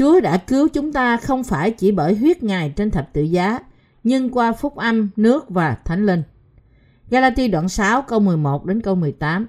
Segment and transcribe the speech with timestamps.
[0.00, 3.58] Chúa đã cứu chúng ta không phải chỉ bởi huyết Ngài trên thập tự giá,
[4.04, 6.22] nhưng qua phúc âm, nước và thánh linh.
[7.10, 9.46] Galati đoạn 6 câu 11 đến câu 18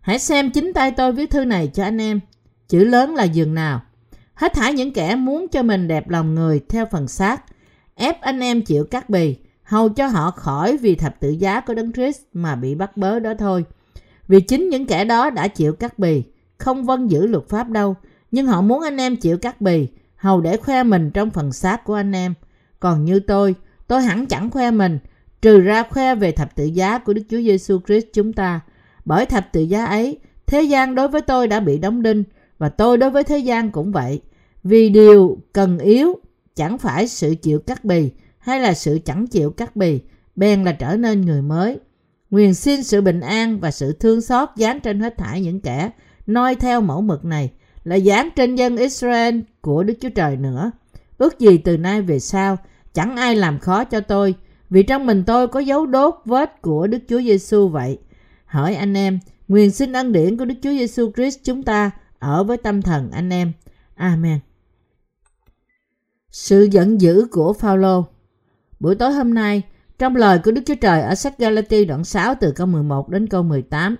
[0.00, 2.20] Hãy xem chính tay tôi viết thư này cho anh em.
[2.68, 3.82] Chữ lớn là giường nào.
[4.34, 7.44] Hết thảy những kẻ muốn cho mình đẹp lòng người theo phần xác,
[7.94, 11.74] ép anh em chịu cắt bì, hầu cho họ khỏi vì thập tự giá của
[11.74, 13.64] Đấng Christ mà bị bắt bớ đó thôi.
[14.28, 16.22] Vì chính những kẻ đó đã chịu cắt bì,
[16.58, 17.96] không vâng giữ luật pháp đâu,
[18.32, 21.84] nhưng họ muốn anh em chịu cắt bì, hầu để khoe mình trong phần xác
[21.84, 22.34] của anh em.
[22.80, 23.54] Còn như tôi,
[23.86, 24.98] tôi hẳn chẳng khoe mình,
[25.42, 28.60] trừ ra khoe về thập tự giá của Đức Chúa Giêsu Christ chúng ta.
[29.04, 32.24] Bởi thập tự giá ấy, thế gian đối với tôi đã bị đóng đinh,
[32.58, 34.20] và tôi đối với thế gian cũng vậy.
[34.64, 36.14] Vì điều cần yếu
[36.54, 40.00] chẳng phải sự chịu cắt bì hay là sự chẳng chịu cắt bì,
[40.36, 41.78] bèn là trở nên người mới.
[42.30, 45.90] Nguyện xin sự bình an và sự thương xót dán trên hết thảy những kẻ
[46.26, 47.50] noi theo mẫu mực này
[47.84, 50.70] là dán trên dân Israel của Đức Chúa Trời nữa.
[51.18, 52.56] Ước gì từ nay về sau,
[52.94, 54.34] chẳng ai làm khó cho tôi,
[54.70, 57.98] vì trong mình tôi có dấu đốt vết của Đức Chúa Giêsu vậy.
[58.44, 62.44] Hỏi anh em, nguyện xin ân điển của Đức Chúa Giêsu Christ chúng ta ở
[62.44, 63.52] với tâm thần anh em.
[63.94, 64.38] Amen.
[66.30, 68.04] Sự giận dữ của Phaolô
[68.82, 69.62] Buổi tối hôm nay,
[69.98, 73.26] trong lời của Đức Chúa Trời ở sách Galati đoạn 6 từ câu 11 đến
[73.26, 73.96] câu 18,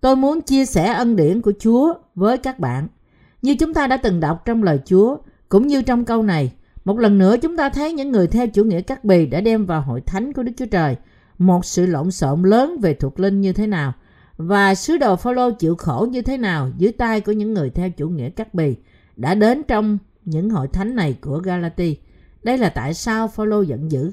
[0.00, 2.88] tôi muốn chia sẻ ân điển của Chúa với các bạn.
[3.42, 5.16] Như chúng ta đã từng đọc trong lời Chúa,
[5.48, 6.52] cũng như trong câu này,
[6.84, 9.66] một lần nữa chúng ta thấy những người theo chủ nghĩa cắt bì đã đem
[9.66, 10.96] vào hội thánh của Đức Chúa Trời
[11.38, 13.92] một sự lộn xộn lớn về thuộc linh như thế nào
[14.36, 17.90] và sứ đồ Phaolô chịu khổ như thế nào dưới tay của những người theo
[17.90, 18.76] chủ nghĩa cắt bì
[19.16, 21.96] đã đến trong những hội thánh này của Galati.
[22.42, 24.12] Đây là tại sao Phaolô giận dữ.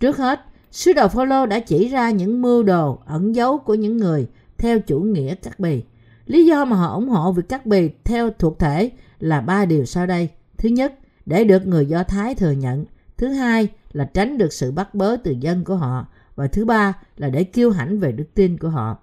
[0.00, 0.40] Trước hết,
[0.70, 4.26] sứ đồ Phaolô đã chỉ ra những mưu đồ ẩn giấu của những người
[4.58, 5.82] theo chủ nghĩa cắt bì.
[6.26, 9.84] Lý do mà họ ủng hộ việc cắt bì theo thuộc thể là ba điều
[9.84, 10.28] sau đây.
[10.58, 10.94] Thứ nhất,
[11.26, 12.84] để được người Do Thái thừa nhận.
[13.16, 16.06] Thứ hai là tránh được sự bắt bớ từ dân của họ.
[16.36, 18.96] Và thứ ba là để kiêu hãnh về đức tin của họ.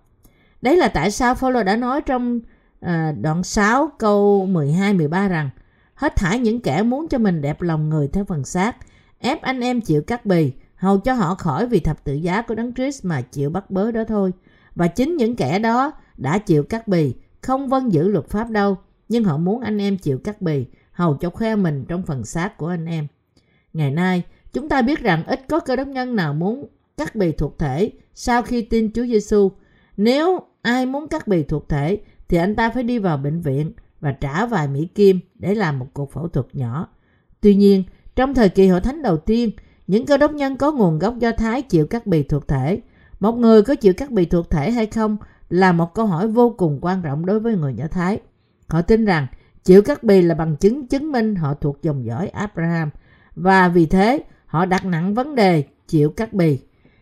[0.61, 2.39] Đấy là tại sao Phaolô đã nói trong
[2.79, 5.49] à, đoạn 6 câu 12-13 rằng
[5.95, 8.77] hết thải những kẻ muốn cho mình đẹp lòng người theo phần xác,
[9.19, 12.55] ép anh em chịu cắt bì, hầu cho họ khỏi vì thập tự giá của
[12.55, 14.31] Đấng Christ mà chịu bắt bớ đó thôi.
[14.75, 18.77] Và chính những kẻ đó đã chịu cắt bì, không vâng giữ luật pháp đâu,
[19.09, 22.57] nhưng họ muốn anh em chịu cắt bì, hầu cho khoe mình trong phần xác
[22.57, 23.07] của anh em.
[23.73, 27.31] Ngày nay, chúng ta biết rằng ít có cơ đốc nhân nào muốn cắt bì
[27.31, 29.51] thuộc thể sau khi tin Chúa Giêsu.
[29.97, 33.71] Nếu ai muốn cắt bì thuộc thể thì anh ta phải đi vào bệnh viện
[33.99, 36.87] và trả vài Mỹ Kim để làm một cuộc phẫu thuật nhỏ.
[37.41, 37.83] Tuy nhiên,
[38.15, 39.51] trong thời kỳ hội thánh đầu tiên,
[39.87, 42.81] những cơ đốc nhân có nguồn gốc do Thái chịu cắt bì thuộc thể.
[43.19, 45.17] Một người có chịu cắt bì thuộc thể hay không
[45.53, 48.19] là một câu hỏi vô cùng quan trọng đối với người Do Thái.
[48.67, 49.27] Họ tin rằng
[49.63, 52.89] chịu cắt bì là bằng chứng chứng minh họ thuộc dòng dõi Abraham,
[53.35, 56.59] và vì thế họ đặt nặng vấn đề chịu cắt bì.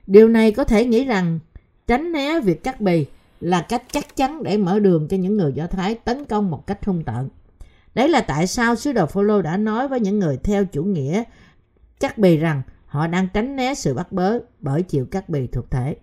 [0.08, 1.40] Điều này có thể nghĩ rằng
[1.88, 3.06] tránh né việc cắt bì
[3.40, 6.68] là cách chắc chắn để mở đường cho những người Do Thái tấn công một
[6.68, 7.30] cách hung tợn.
[7.96, 11.24] Đấy là tại sao sứ đồ Phaolô đã nói với những người theo chủ nghĩa
[12.00, 15.72] cắt bì rằng họ đang tránh né sự bắt bớ bởi chịu cắt bì thuộc
[15.72, 15.96] thể.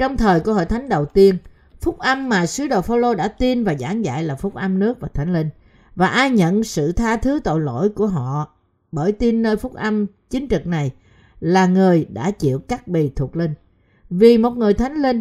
[0.00, 1.36] Trong thời của hội thánh đầu tiên,
[1.80, 5.00] phúc âm mà sứ đồ Phaolô đã tin và giảng dạy là phúc âm nước
[5.00, 5.48] và thánh linh.
[5.96, 8.54] Và ai nhận sự tha thứ tội lỗi của họ
[8.92, 10.90] bởi tin nơi phúc âm chính trực này
[11.40, 13.54] là người đã chịu cắt bì thuộc linh.
[14.10, 15.20] Vì một người thánh linh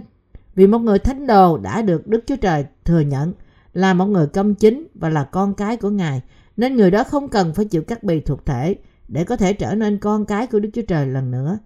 [0.56, 3.34] vì một người thánh đồ đã được Đức Chúa Trời thừa nhận
[3.74, 6.22] là một người công chính và là con cái của Ngài,
[6.58, 8.76] nên người đó không cần phải chịu cắt bì thuộc thể
[9.08, 11.58] để có thể trở nên con cái của Đức Chúa Trời lần nữa.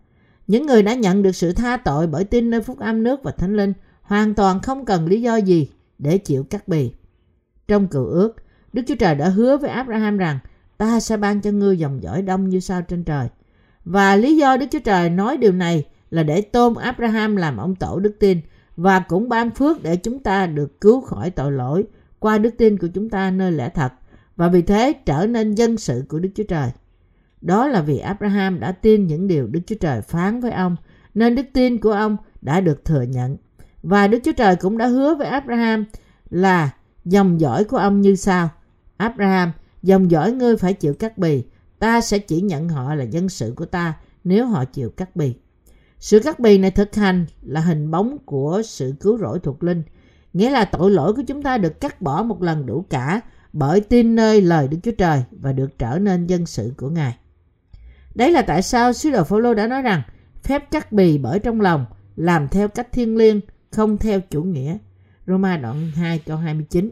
[0.48, 3.32] Những người đã nhận được sự tha tội bởi tin nơi phúc âm nước và
[3.32, 5.70] thánh linh hoàn toàn không cần lý do gì
[6.00, 6.91] để chịu cắt bì.
[7.67, 8.35] Trong cựu ước,
[8.73, 10.40] Đức Chúa Trời đã hứa với Abraham rằng
[10.78, 13.28] ta sẽ ban cho ngươi dòng dõi đông như sao trên trời.
[13.85, 17.76] Và lý do Đức Chúa Trời nói điều này là để tôn Abraham làm ông
[17.76, 18.41] tổ đức tin
[18.78, 21.84] và cũng ban phước để chúng ta được cứu khỏi tội lỗi
[22.20, 23.94] qua đức tin của chúng ta nơi lẽ thật
[24.35, 26.70] và vì thế trở nên dân sự của Đức Chúa Trời.
[27.43, 30.75] Đó là vì Abraham đã tin những điều Đức Chúa Trời phán với ông
[31.13, 33.37] nên đức tin của ông đã được thừa nhận.
[33.84, 35.85] Và Đức Chúa Trời cũng đã hứa với Abraham
[36.29, 36.69] là
[37.05, 38.49] dòng dõi của ông như sau.
[38.97, 39.51] Abraham,
[39.81, 41.43] dòng dõi ngươi phải chịu cắt bì,
[41.79, 43.93] ta sẽ chỉ nhận họ là dân sự của ta
[44.23, 45.35] nếu họ chịu cắt bì.
[45.99, 49.84] Sự cắt bì này thực hành là hình bóng của sự cứu rỗi thuộc linh.
[50.34, 53.22] Nghĩa là tội lỗi của chúng ta được cắt bỏ một lần đủ cả
[53.53, 57.17] bởi tin nơi lời Đức Chúa Trời và được trở nên dân sự của Ngài.
[58.16, 60.02] Đấy là tại sao sứ đồ Phaolô đã nói rằng
[60.44, 64.78] phép cắt bì bởi trong lòng làm theo cách thiên liêng, không theo chủ nghĩa.
[65.28, 66.92] Roma đoạn 2 câu 29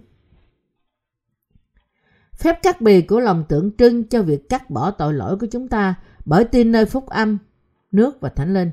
[2.38, 5.68] Phép cắt bì của lòng tượng trưng cho việc cắt bỏ tội lỗi của chúng
[5.68, 5.96] ta
[6.26, 7.38] bởi tin nơi phúc âm,
[7.92, 8.72] nước và thánh linh.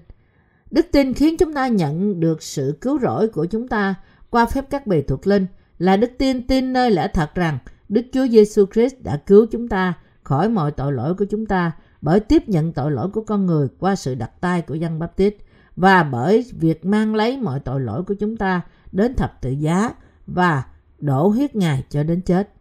[0.71, 3.95] Đức tin khiến chúng ta nhận được sự cứu rỗi của chúng ta
[4.31, 5.47] qua phép cắt bì thuộc linh
[5.79, 7.59] là đức tin tin nơi lẽ thật rằng
[7.89, 11.73] Đức Chúa Giêsu Christ đã cứu chúng ta khỏi mọi tội lỗi của chúng ta
[12.01, 15.37] bởi tiếp nhận tội lỗi của con người qua sự đặt tay của dân tít
[15.77, 18.61] và bởi việc mang lấy mọi tội lỗi của chúng ta
[18.93, 19.91] đến thập tự giá
[20.27, 20.65] và
[20.99, 22.53] đổ huyết Ngài cho đến chết.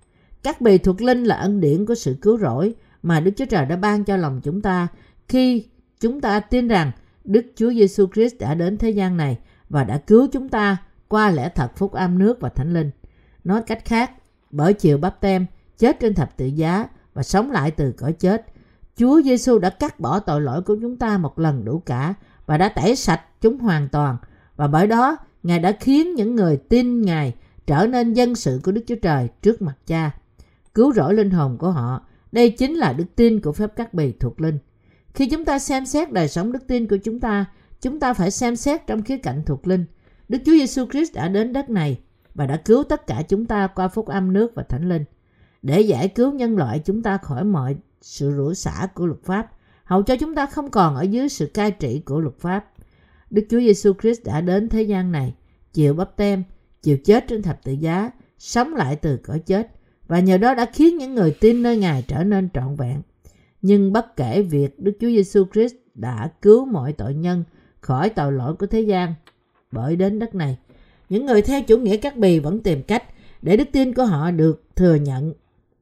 [0.44, 3.66] Các bì thuộc linh là ân điển của sự cứu rỗi mà Đức Chúa Trời
[3.66, 4.88] đã ban cho lòng chúng ta
[5.28, 5.66] khi
[6.00, 6.92] chúng ta tin rằng
[7.24, 9.38] Đức Chúa Giêsu Christ đã đến thế gian này
[9.70, 12.92] và đã cứu chúng ta qua lẽ thật phúc âm nước và thánh linh.
[13.44, 14.12] Nói cách khác,
[14.52, 15.46] bởi chiều bắp tem,
[15.78, 18.46] chết trên thập tự giá và sống lại từ cõi chết,
[18.98, 22.14] Chúa Giêsu đã cắt bỏ tội lỗi của chúng ta một lần đủ cả
[22.46, 24.18] và đã tẩy sạch chúng hoàn toàn.
[24.56, 27.34] Và bởi đó, Ngài đã khiến những người tin Ngài
[27.68, 30.12] trở nên dân sự của Đức Chúa Trời trước mặt Cha,
[30.74, 32.02] cứu rỗi linh hồn của họ.
[32.32, 34.58] Đây chính là đức tin của phép cắt bì thuộc linh.
[35.14, 37.46] Khi chúng ta xem xét đời sống đức tin của chúng ta,
[37.82, 39.86] chúng ta phải xem xét trong khía cạnh thuộc linh.
[40.30, 42.00] Đức Chúa Giêsu Christ đã đến đất này
[42.36, 45.04] và đã cứu tất cả chúng ta qua phúc âm nước và thánh linh
[45.62, 49.52] để giải cứu nhân loại chúng ta khỏi mọi sự rủa xả của luật pháp,
[49.84, 52.66] hầu cho chúng ta không còn ở dưới sự cai trị của luật pháp.
[53.30, 55.34] Đức Chúa Giêsu Christ đã đến thế gian này,
[55.74, 56.44] chịu bắp tem,
[56.82, 59.68] chịu chết trên thập tự giá, sống lại từ cõi chết
[60.08, 63.02] và nhờ đó đã khiến những người tin nơi Ngài trở nên trọn vẹn.
[63.62, 67.44] Nhưng bất kể việc Đức Chúa Giêsu Christ đã cứu mọi tội nhân
[67.80, 69.14] khỏi tội lỗi của thế gian
[69.72, 70.58] bởi đến đất này,
[71.10, 73.04] những người theo chủ nghĩa cắt bì vẫn tìm cách
[73.42, 75.34] để đức tin của họ được thừa nhận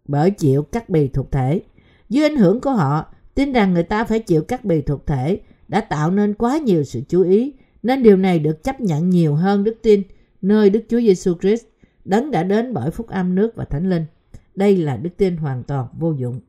[0.06, 1.62] bởi chịu cắt bì thuộc thể.
[2.10, 3.06] Dưới ảnh hưởng của họ,
[3.36, 6.84] tin rằng người ta phải chịu các bì thuộc thể đã tạo nên quá nhiều
[6.84, 7.54] sự chú ý,
[7.84, 10.04] nên điều này được chấp nhận nhiều hơn đức tin
[10.42, 11.66] nơi Đức Chúa Giêsu Christ
[12.06, 14.06] đấng đã đến bởi phúc âm nước và thánh linh.
[14.56, 16.40] Đây là đức tin hoàn toàn vô dụng.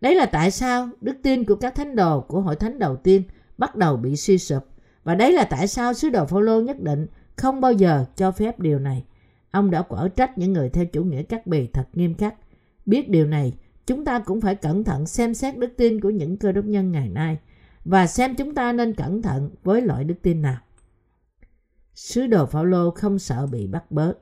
[0.00, 3.22] Đấy là tại sao đức tin của các thánh đồ của hội thánh đầu tiên
[3.58, 4.64] bắt đầu bị suy sụp
[5.04, 7.06] và đấy là tại sao sứ đồ Phaolô nhất định
[7.36, 9.04] không bao giờ cho phép điều này.
[9.50, 12.34] Ông đã quở trách những người theo chủ nghĩa cắt bì thật nghiêm khắc.
[12.86, 13.52] Biết điều này,
[13.86, 16.92] chúng ta cũng phải cẩn thận xem xét đức tin của những cơ đốc nhân
[16.92, 17.38] ngày nay
[17.84, 20.58] và xem chúng ta nên cẩn thận với loại đức tin nào.
[21.94, 24.12] Sứ đồ Phaolô không sợ bị bắt bớ.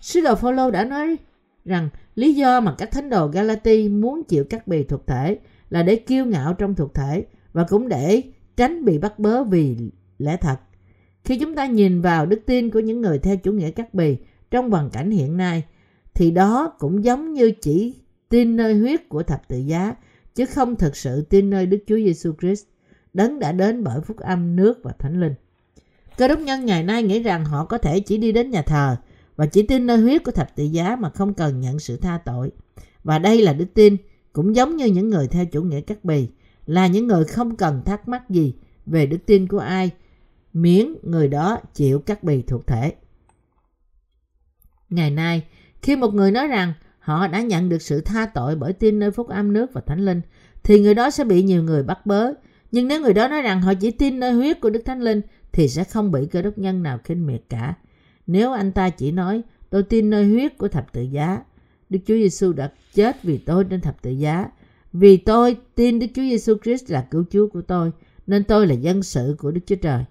[0.00, 1.16] Sứ đồ Phaolô đã nói
[1.64, 5.38] rằng lý do mà các thánh đồ Galati muốn chịu cắt bì thuộc thể
[5.70, 8.22] là để kiêu ngạo trong thuộc thể và cũng để
[8.56, 9.76] tránh bị bắt bớ vì
[10.18, 10.56] lẽ thật.
[11.24, 14.16] Khi chúng ta nhìn vào đức tin của những người theo chủ nghĩa cắt bì
[14.50, 15.64] trong hoàn cảnh hiện nay,
[16.14, 17.94] thì đó cũng giống như chỉ
[18.30, 19.94] tin nơi huyết của thập tự giá,
[20.34, 22.64] chứ không thực sự tin nơi Đức Chúa Giêsu Christ,
[23.14, 25.34] đấng đã đến bởi phúc âm nước và thánh linh.
[26.16, 28.96] Cơ đốc nhân ngày nay nghĩ rằng họ có thể chỉ đi đến nhà thờ
[29.36, 32.18] và chỉ tin nơi huyết của thập tự giá mà không cần nhận sự tha
[32.24, 32.50] tội.
[33.04, 33.96] Và đây là đức tin,
[34.32, 36.28] cũng giống như những người theo chủ nghĩa cắt bì,
[36.66, 38.54] là những người không cần thắc mắc gì
[38.86, 39.90] về đức tin của ai
[40.52, 42.94] miễn người đó chịu cắt bì thuộc thể.
[44.90, 45.42] Ngày nay,
[45.82, 49.10] khi một người nói rằng họ đã nhận được sự tha tội bởi tin nơi
[49.10, 50.20] phúc âm nước và thánh linh,
[50.62, 52.32] thì người đó sẽ bị nhiều người bắt bớ.
[52.72, 55.20] Nhưng nếu người đó nói rằng họ chỉ tin nơi huyết của Đức Thánh Linh,
[55.52, 57.74] thì sẽ không bị cơ đốc nhân nào khinh miệt cả.
[58.26, 61.38] Nếu anh ta chỉ nói, tôi tin nơi huyết của thập tự giá,
[61.90, 64.50] Đức Chúa Giêsu đã chết vì tôi trên thập tự giá,
[64.92, 67.90] vì tôi tin Đức Chúa Giêsu Christ là cứu Chúa của tôi,
[68.26, 70.04] nên tôi là dân sự của Đức Chúa Trời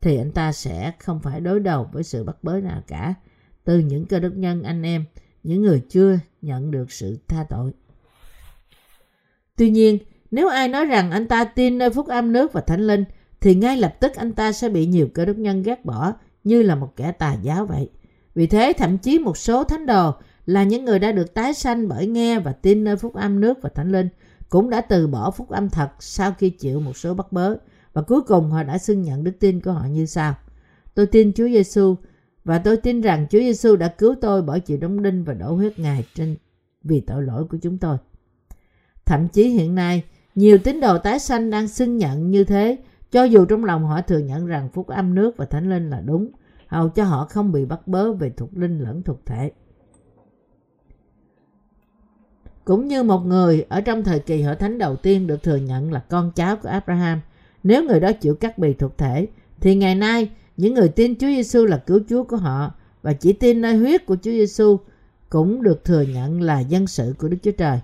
[0.00, 3.14] thì anh ta sẽ không phải đối đầu với sự bắt bớ nào cả
[3.64, 5.04] từ những cơ đốc nhân anh em,
[5.48, 7.72] những người chưa nhận được sự tha tội.
[9.56, 9.98] Tuy nhiên,
[10.30, 13.04] nếu ai nói rằng anh ta tin nơi phúc âm nước và thánh linh,
[13.40, 16.12] thì ngay lập tức anh ta sẽ bị nhiều cơ đốc nhân ghét bỏ
[16.44, 17.90] như là một kẻ tà giáo vậy.
[18.34, 20.12] Vì thế, thậm chí một số thánh đồ
[20.46, 23.58] là những người đã được tái sanh bởi nghe và tin nơi phúc âm nước
[23.62, 24.08] và thánh linh
[24.48, 27.56] cũng đã từ bỏ phúc âm thật sau khi chịu một số bắt bớ
[27.92, 30.34] và cuối cùng họ đã xưng nhận đức tin của họ như sau.
[30.94, 31.96] Tôi tin Chúa Giêsu
[32.48, 35.54] và tôi tin rằng Chúa Giêsu đã cứu tôi bởi chịu đóng đinh và đổ
[35.54, 36.36] huyết Ngài trên
[36.82, 37.96] vì tội lỗi của chúng tôi.
[39.04, 40.02] Thậm chí hiện nay,
[40.34, 42.78] nhiều tín đồ tái sanh đang xưng nhận như thế,
[43.10, 46.00] cho dù trong lòng họ thừa nhận rằng phúc âm nước và thánh linh là
[46.00, 46.30] đúng,
[46.66, 49.52] hầu cho họ không bị bắt bớ về thuộc linh lẫn thuộc thể.
[52.64, 55.92] Cũng như một người ở trong thời kỳ hội thánh đầu tiên được thừa nhận
[55.92, 57.20] là con cháu của Abraham,
[57.62, 59.26] nếu người đó chịu cắt bì thuộc thể,
[59.60, 63.32] thì ngày nay những người tin Chúa Giêsu là cứu Chúa của họ và chỉ
[63.32, 64.78] tin nơi huyết của Chúa Giêsu
[65.28, 67.80] cũng được thừa nhận là dân sự của Đức Chúa Trời.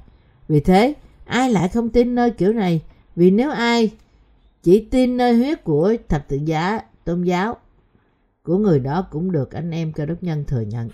[0.49, 2.81] Vì thế, ai lại không tin nơi kiểu này?
[3.17, 3.91] Vì nếu ai
[4.63, 7.57] chỉ tin nơi huyết của thập tự giá tôn giáo
[8.43, 10.89] của người đó cũng được anh em cơ đốc nhân thừa nhận.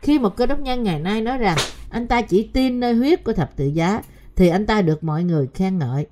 [0.00, 1.56] Khi một cơ đốc nhân ngày nay nói rằng
[1.90, 4.02] anh ta chỉ tin nơi huyết của thập tự giá
[4.36, 6.06] thì anh ta được mọi người khen ngợi.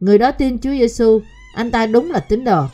[0.00, 1.20] Người đó tin Chúa Giêsu,
[1.54, 2.64] anh ta đúng là tín đồ.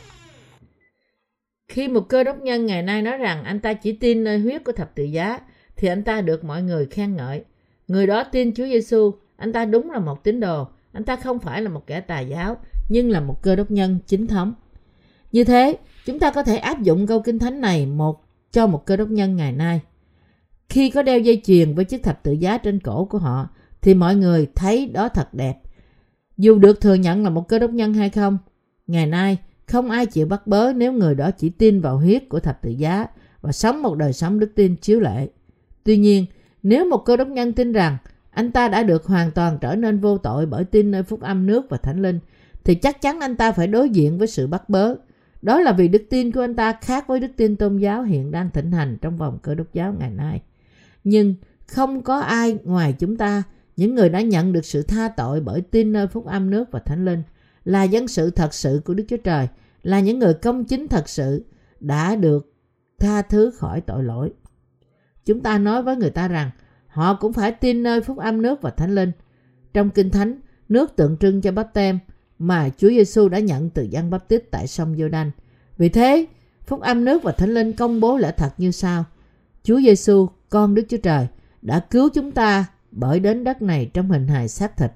[1.67, 4.63] Khi một cơ đốc nhân ngày nay nói rằng anh ta chỉ tin nơi huyết
[4.63, 5.39] của thập tự giá
[5.75, 7.43] thì anh ta được mọi người khen ngợi.
[7.87, 11.39] Người đó tin Chúa Giêsu, anh ta đúng là một tín đồ, anh ta không
[11.39, 12.57] phải là một kẻ tà giáo,
[12.89, 14.53] nhưng là một cơ đốc nhân chính thống.
[15.31, 18.85] Như thế, chúng ta có thể áp dụng câu kinh thánh này một cho một
[18.85, 19.81] cơ đốc nhân ngày nay.
[20.69, 23.49] Khi có đeo dây chuyền với chiếc thập tự giá trên cổ của họ,
[23.81, 25.55] thì mọi người thấy đó thật đẹp.
[26.37, 28.37] Dù được thừa nhận là một cơ đốc nhân hay không,
[28.87, 32.39] ngày nay không ai chịu bắt bớ nếu người đó chỉ tin vào huyết của
[32.39, 33.07] thập tự giá
[33.41, 35.27] và sống một đời sống đức tin chiếu lệ.
[35.83, 36.25] Tuy nhiên,
[36.63, 37.97] nếu một cơ đốc nhân tin rằng
[38.29, 41.45] anh ta đã được hoàn toàn trở nên vô tội bởi tin nơi phúc âm
[41.45, 42.19] nước và thánh linh,
[42.63, 44.95] thì chắc chắn anh ta phải đối diện với sự bắt bớ.
[45.41, 48.31] Đó là vì đức tin của anh ta khác với đức tin tôn giáo hiện
[48.31, 50.41] đang thịnh hành trong vòng cơ đốc giáo ngày nay.
[51.03, 51.35] Nhưng
[51.67, 53.43] không có ai ngoài chúng ta,
[53.77, 56.79] những người đã nhận được sự tha tội bởi tin nơi phúc âm nước và
[56.79, 57.23] thánh linh,
[57.65, 59.47] là dân sự thật sự của Đức Chúa Trời,
[59.83, 61.45] là những người công chính thật sự
[61.79, 62.53] đã được
[62.99, 64.33] tha thứ khỏi tội lỗi.
[65.25, 66.51] Chúng ta nói với người ta rằng
[66.87, 69.11] họ cũng phải tin nơi phúc âm nước và thánh linh.
[69.73, 71.99] Trong Kinh Thánh, nước tượng trưng cho bắp tem
[72.39, 75.31] mà Chúa Giêsu đã nhận từ dân bắp tít tại sông giô đanh
[75.77, 76.25] Vì thế,
[76.65, 79.03] phúc âm nước và thánh linh công bố lẽ thật như sau.
[79.63, 81.27] Chúa Giêsu, con Đức Chúa Trời,
[81.61, 84.91] đã cứu chúng ta bởi đến đất này trong hình hài xác thịt,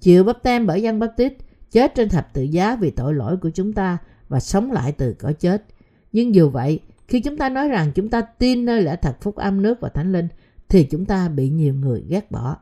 [0.00, 1.32] chịu bắp tem bởi dân bắp tít,
[1.72, 3.98] chết trên thập tự giá vì tội lỗi của chúng ta
[4.28, 5.64] và sống lại từ cõi chết.
[6.12, 9.36] Nhưng dù vậy, khi chúng ta nói rằng chúng ta tin nơi lẽ thật phúc
[9.36, 10.28] âm nước và thánh linh,
[10.68, 12.56] thì chúng ta bị nhiều người ghét bỏ.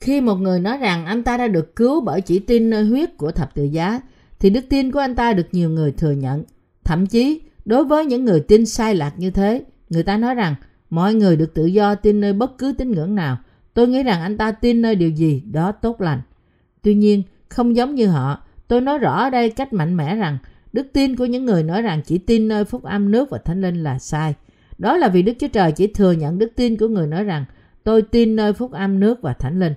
[0.00, 3.16] Khi một người nói rằng anh ta đã được cứu bởi chỉ tin nơi huyết
[3.16, 4.00] của thập tự giá,
[4.38, 6.44] thì đức tin của anh ta được nhiều người thừa nhận.
[6.84, 10.54] Thậm chí, đối với những người tin sai lạc như thế, người ta nói rằng
[10.90, 13.38] mọi người được tự do tin nơi bất cứ tín ngưỡng nào.
[13.74, 16.20] Tôi nghĩ rằng anh ta tin nơi điều gì đó tốt lành.
[16.82, 20.38] Tuy nhiên, không giống như họ, tôi nói rõ ở đây cách mạnh mẽ rằng
[20.72, 23.60] đức tin của những người nói rằng chỉ tin nơi phúc âm nước và thánh
[23.60, 24.34] linh là sai.
[24.78, 27.44] Đó là vì Đức Chúa Trời chỉ thừa nhận đức tin của người nói rằng
[27.84, 29.74] tôi tin nơi phúc âm nước và thánh linh.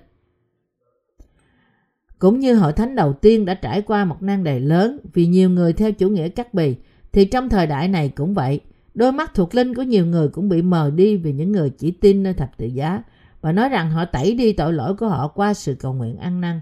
[2.18, 5.50] Cũng như hội thánh đầu tiên đã trải qua một nan đề lớn vì nhiều
[5.50, 6.76] người theo chủ nghĩa cắt bì,
[7.12, 8.60] thì trong thời đại này cũng vậy.
[8.94, 11.90] Đôi mắt thuộc linh của nhiều người cũng bị mờ đi vì những người chỉ
[11.90, 13.02] tin nơi thập tự giá
[13.40, 16.40] và nói rằng họ tẩy đi tội lỗi của họ qua sự cầu nguyện ăn
[16.40, 16.60] năn.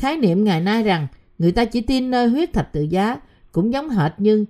[0.00, 1.06] Khái niệm ngày nay rằng
[1.38, 3.20] người ta chỉ tin nơi huyết thập tự giá
[3.52, 4.44] cũng giống hệt như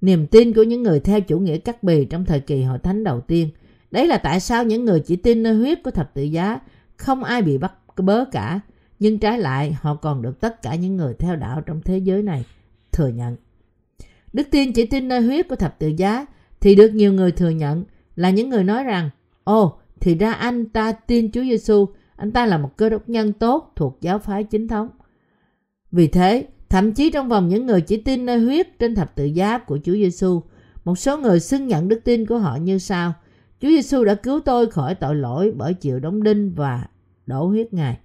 [0.00, 3.04] niềm tin của những người theo chủ nghĩa cắt bì trong thời kỳ hội thánh
[3.04, 3.50] đầu tiên.
[3.90, 6.58] Đấy là tại sao những người chỉ tin nơi huyết của thập tự giá
[6.96, 8.60] không ai bị bắt bớ cả,
[8.98, 12.22] nhưng trái lại họ còn được tất cả những người theo đạo trong thế giới
[12.22, 12.44] này
[12.92, 13.36] thừa nhận.
[14.32, 16.26] Đức tin chỉ tin nơi huyết của thập tự giá
[16.60, 17.84] thì được nhiều người thừa nhận
[18.16, 19.10] là những người nói rằng
[19.44, 23.32] Ồ, thì ra anh ta tin Chúa Giêsu, anh ta là một cơ đốc nhân
[23.32, 24.88] tốt thuộc giáo phái chính thống.
[25.90, 29.24] Vì thế, thậm chí trong vòng những người chỉ tin nơi huyết trên thập tự
[29.24, 30.42] giá của Chúa Giêsu,
[30.84, 33.12] một số người xưng nhận đức tin của họ như sau:
[33.60, 36.86] Chúa Giêsu đã cứu tôi khỏi tội lỗi bởi chịu đóng đinh và
[37.26, 37.98] đổ huyết Ngài.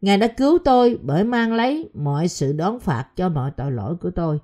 [0.00, 3.96] Ngài đã cứu tôi bởi mang lấy mọi sự đón phạt cho mọi tội lỗi
[3.96, 4.38] của tôi.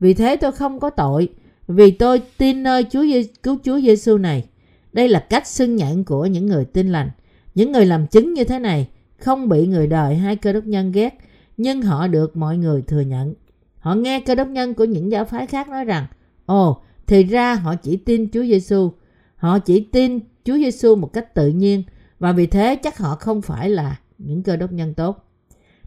[0.00, 1.28] Vì thế tôi không có tội,
[1.68, 4.48] vì tôi tin nơi Chúa Giê- cứu Chúa Giêsu này.
[4.92, 7.10] Đây là cách xưng nhận của những người tin lành.
[7.54, 10.92] Những người làm chứng như thế này không bị người đời hay cơ đốc nhân
[10.92, 11.18] ghét,
[11.56, 13.34] nhưng họ được mọi người thừa nhận.
[13.78, 16.06] Họ nghe cơ đốc nhân của những giáo phái khác nói rằng,
[16.46, 18.92] ồ, thì ra họ chỉ tin Chúa Giêsu,
[19.36, 21.82] họ chỉ tin Chúa Giêsu một cách tự nhiên
[22.18, 25.30] và vì thế chắc họ không phải là những cơ đốc nhân tốt.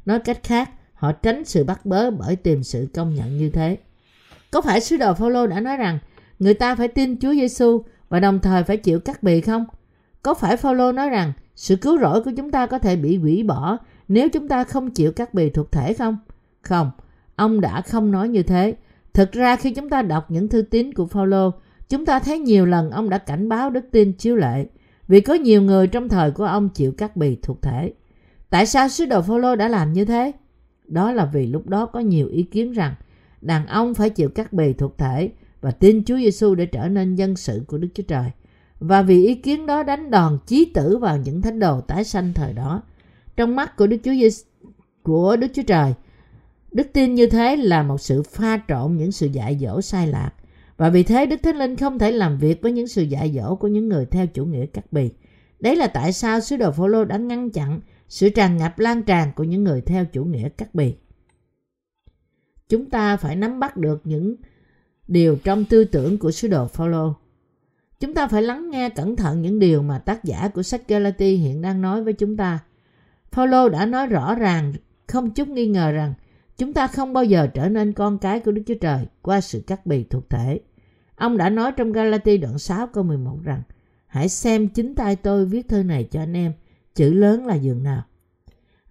[0.05, 3.77] Nói cách khác, họ tránh sự bắt bớ bởi tìm sự công nhận như thế.
[4.51, 5.99] Có phải sứ đồ Phaolô đã nói rằng
[6.39, 9.65] người ta phải tin Chúa Giêsu và đồng thời phải chịu cắt bì không?
[10.21, 13.43] Có phải Phaolô nói rằng sự cứu rỗi của chúng ta có thể bị hủy
[13.43, 16.17] bỏ nếu chúng ta không chịu cắt bì thuộc thể không?
[16.61, 16.91] Không,
[17.35, 18.75] ông đã không nói như thế.
[19.13, 21.51] Thực ra khi chúng ta đọc những thư tín của Phaolô,
[21.89, 24.65] chúng ta thấy nhiều lần ông đã cảnh báo đức tin chiếu lệ
[25.07, 27.93] vì có nhiều người trong thời của ông chịu cắt bì thuộc thể.
[28.49, 30.31] Tại sao sứ đồ Phaolô đã làm như thế?
[30.87, 32.95] Đó là vì lúc đó có nhiều ý kiến rằng
[33.41, 35.31] đàn ông phải chịu cắt bì thuộc thể
[35.61, 38.31] và tin Chúa Giêsu để trở nên dân sự của Đức Chúa Trời.
[38.85, 42.33] Và vì ý kiến đó đánh đòn chí tử vào những thánh đồ tái sanh
[42.33, 42.81] thời đó.
[43.35, 44.45] Trong mắt của Đức Chúa Giêsu
[45.03, 45.93] của Đức Chúa Trời,
[46.71, 50.31] đức tin như thế là một sự pha trộn những sự dạy dỗ sai lạc.
[50.77, 53.55] Và vì thế Đức Thánh Linh không thể làm việc với những sự dạy dỗ
[53.55, 55.09] của những người theo chủ nghĩa cắt bì.
[55.59, 59.31] Đấy là tại sao sứ đồ Phaolô đã ngăn chặn sự tràn ngập lan tràn
[59.35, 60.95] của những người theo chủ nghĩa cắt bì.
[62.69, 64.35] Chúng ta phải nắm bắt được những
[65.07, 67.13] điều trong tư tưởng của sứ đồ Phaolô.
[68.03, 71.35] Chúng ta phải lắng nghe cẩn thận những điều mà tác giả của sách Galati
[71.35, 72.59] hiện đang nói với chúng ta.
[73.31, 74.73] Phaolô đã nói rõ ràng,
[75.07, 76.13] không chút nghi ngờ rằng
[76.57, 79.63] chúng ta không bao giờ trở nên con cái của Đức Chúa Trời qua sự
[79.67, 80.59] cắt bì thuộc thể.
[81.15, 83.61] Ông đã nói trong Galati đoạn 6 câu 11 rằng
[84.07, 86.53] Hãy xem chính tay tôi viết thư này cho anh em,
[86.95, 88.03] chữ lớn là dường nào.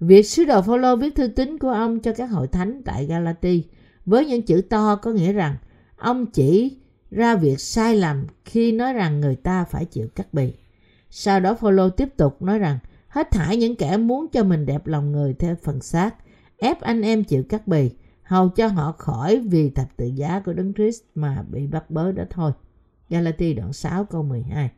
[0.01, 3.65] Việc sứ đồ Phaolô viết thư tín của ông cho các hội thánh tại Galati
[4.07, 5.57] với những chữ to có nghĩa rằng
[5.97, 6.82] ông chỉ
[7.13, 10.53] ra việc sai lầm khi nói rằng người ta phải chịu cắt bì.
[11.11, 12.79] Sau đó Phaolô tiếp tục nói rằng
[13.09, 16.15] hết thải những kẻ muốn cho mình đẹp lòng người theo phần xác,
[16.59, 17.91] ép anh em chịu cắt bì,
[18.23, 22.13] hầu cho họ khỏi vì thập tự giá của Đấng Christ mà bị bắt bớ
[22.13, 22.53] đó thôi.
[23.11, 24.71] Galati đoạn 6 câu 12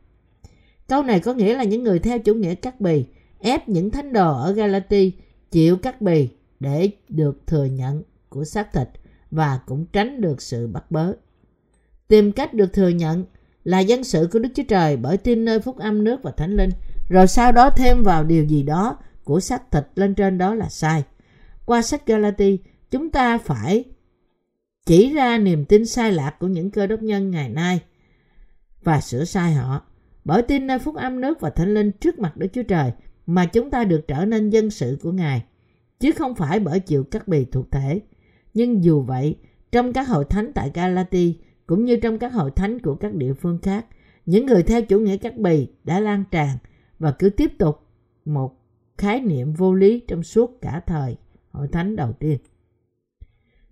[0.87, 3.05] Câu này có nghĩa là những người theo chủ nghĩa cắt bì
[3.39, 5.11] ép những thánh đồ ở Galati
[5.51, 8.89] chịu cắt bì để được thừa nhận của xác thịt
[9.31, 11.13] và cũng tránh được sự bắt bớ.
[12.07, 13.25] Tìm cách được thừa nhận
[13.63, 16.55] là dân sự của Đức Chúa Trời bởi tin nơi phúc âm nước và thánh
[16.55, 16.69] linh,
[17.09, 20.69] rồi sau đó thêm vào điều gì đó của xác thịt lên trên đó là
[20.69, 21.03] sai.
[21.65, 22.59] Qua sách Galati,
[22.91, 23.83] chúng ta phải
[24.85, 27.79] chỉ ra niềm tin sai lạc của những cơ đốc nhân ngày nay
[28.83, 29.81] và sửa sai họ.
[30.25, 32.91] Bởi tin nơi phúc âm nước và thánh linh trước mặt Đức Chúa Trời
[33.25, 35.43] mà chúng ta được trở nên dân sự của Ngài,
[35.99, 37.99] chứ không phải bởi chịu các bì thuộc thể.
[38.53, 39.35] Nhưng dù vậy,
[39.71, 43.33] trong các hội thánh tại Galati, cũng như trong các hội thánh của các địa
[43.33, 43.85] phương khác,
[44.25, 46.57] những người theo chủ nghĩa cắt bì đã lan tràn
[46.99, 47.79] và cứ tiếp tục
[48.25, 48.61] một
[48.97, 51.15] khái niệm vô lý trong suốt cả thời
[51.51, 52.37] hội thánh đầu tiên.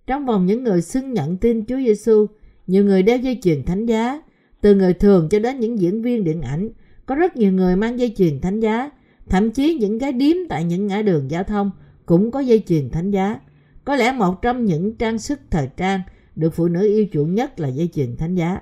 [0.07, 2.25] Trong vòng những người xưng nhận tin Chúa Giêsu,
[2.67, 4.21] nhiều người đeo dây chuyền thánh giá,
[4.61, 6.69] từ người thường cho đến những diễn viên điện ảnh,
[7.05, 8.89] có rất nhiều người mang dây chuyền thánh giá,
[9.29, 11.71] thậm chí những cái điếm tại những ngã đường giao thông
[12.05, 13.39] cũng có dây chuyền thánh giá.
[13.85, 16.01] Có lẽ một trong những trang sức thời trang
[16.35, 18.61] được phụ nữ yêu chuộng nhất là dây chuyền thánh giá.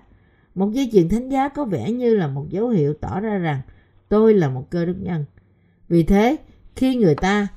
[0.55, 3.61] Một dây chuyền thánh giá có vẻ như là một dấu hiệu tỏ ra rằng
[4.09, 5.25] tôi là một cơ đốc nhân.
[5.89, 6.37] Vì thế,
[6.75, 7.47] khi người ta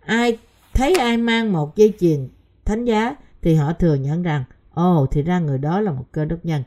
[0.00, 0.38] ai
[0.74, 2.28] thấy ai mang một dây chuyền
[2.64, 6.04] thánh giá thì họ thừa nhận rằng ồ oh, thì ra người đó là một
[6.12, 6.62] cơ đốc nhân.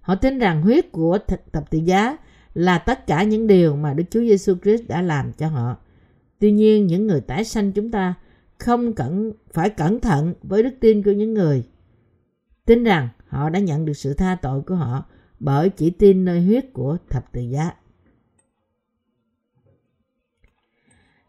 [0.00, 1.18] Họ tin rằng huyết của
[1.52, 2.16] thập tự giá
[2.54, 5.76] là tất cả những điều mà Đức Chúa Giêsu Christ đã làm cho họ.
[6.38, 8.14] Tuy nhiên, những người tái sanh chúng ta
[8.58, 11.64] không cẩn phải cẩn thận với đức tin của những người
[12.70, 15.04] tin rằng họ đã nhận được sự tha tội của họ
[15.40, 17.70] bởi chỉ tin nơi huyết của thập tự giá.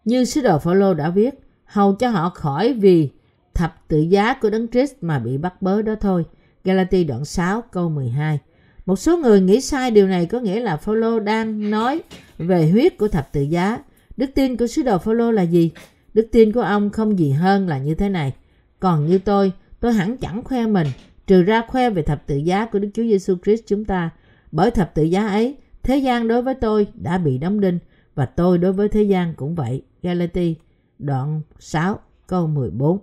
[0.05, 3.09] Như sứ đồ Phaolô đã viết, hầu cho họ khỏi vì
[3.53, 6.25] thập tự giá của Đấng Christ mà bị bắt bớ đó thôi.
[6.63, 8.39] Galati đoạn 6 câu 12.
[8.85, 12.01] Một số người nghĩ sai điều này có nghĩa là Phaolô đang nói
[12.37, 13.79] về huyết của thập tự giá.
[14.17, 15.71] Đức tin của sứ đồ Phaolô là gì?
[16.13, 18.33] Đức tin của ông không gì hơn là như thế này.
[18.79, 20.87] Còn như tôi, tôi hẳn chẳng khoe mình,
[21.31, 24.09] trừ ra khoe về thập tự giá của Đức Chúa Giêsu Christ chúng ta.
[24.51, 27.79] Bởi thập tự giá ấy, thế gian đối với tôi đã bị đóng đinh
[28.15, 29.81] và tôi đối với thế gian cũng vậy.
[30.01, 30.55] Galati
[30.99, 32.99] đoạn 6 câu 14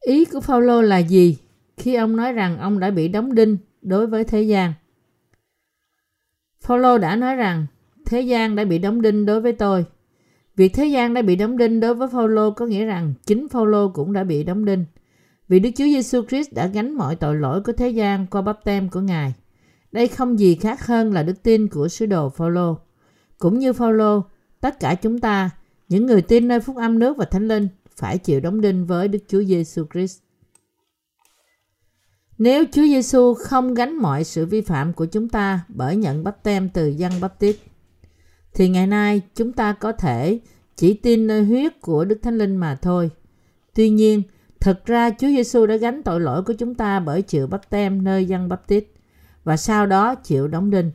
[0.00, 1.38] Ý của Phaolô là gì
[1.76, 4.72] khi ông nói rằng ông đã bị đóng đinh đối với thế gian?
[6.60, 7.66] Phaolô đã nói rằng
[8.06, 9.84] thế gian đã bị đóng đinh đối với tôi.
[10.56, 13.88] Việc thế gian đã bị đóng đinh đối với Phaolô có nghĩa rằng chính Phaolô
[13.88, 14.84] cũng đã bị đóng đinh.
[15.48, 18.64] Vì Đức Chúa Giêsu Christ đã gánh mọi tội lỗi của thế gian qua bắp
[18.64, 19.34] tem của Ngài.
[19.92, 22.78] Đây không gì khác hơn là đức tin của sứ đồ Phaolô.
[23.38, 24.24] Cũng như Phaolô,
[24.60, 25.50] tất cả chúng ta,
[25.88, 29.08] những người tin nơi phúc âm nước và thánh linh, phải chịu đóng đinh với
[29.08, 30.18] Đức Chúa Giêsu Christ.
[32.38, 36.42] Nếu Chúa Giêsu không gánh mọi sự vi phạm của chúng ta bởi nhận bắp
[36.42, 37.56] tem từ dân bắp tít,
[38.56, 40.38] thì ngày nay chúng ta có thể
[40.76, 43.10] chỉ tin nơi huyết của Đức Thánh Linh mà thôi.
[43.74, 44.22] Tuy nhiên,
[44.60, 48.04] thật ra Chúa Giêsu đã gánh tội lỗi của chúng ta bởi chịu bắp tem
[48.04, 48.84] nơi dân bắp tít
[49.44, 50.90] và sau đó chịu đóng đinh.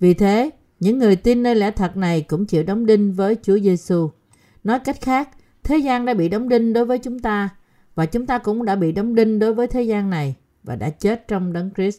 [0.00, 3.58] Vì thế, những người tin nơi lẽ thật này cũng chịu đóng đinh với Chúa
[3.58, 4.10] Giêsu.
[4.64, 5.28] Nói cách khác,
[5.62, 7.48] thế gian đã bị đóng đinh đối với chúng ta
[7.94, 10.90] và chúng ta cũng đã bị đóng đinh đối với thế gian này và đã
[10.90, 11.98] chết trong đấng Christ.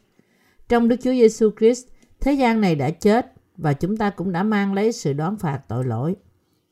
[0.70, 1.86] Trong Đức Chúa Giêsu Christ,
[2.20, 5.62] thế gian này đã chết và chúng ta cũng đã mang lấy sự đoán phạt
[5.67, 6.15] tội lỗi.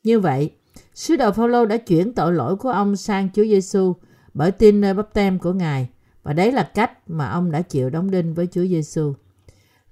[0.03, 0.51] Như vậy,
[0.93, 3.93] sứ đồ Phaolô đã chuyển tội lỗi của ông sang Chúa Giêsu
[4.33, 5.89] bởi tin nơi bắp tem của Ngài
[6.23, 9.13] và đấy là cách mà ông đã chịu đóng đinh với Chúa Giêsu.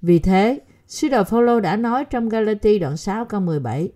[0.01, 3.91] Vì thế, sứ đồ Phaolô đã nói trong Galati đoạn 6 câu 17: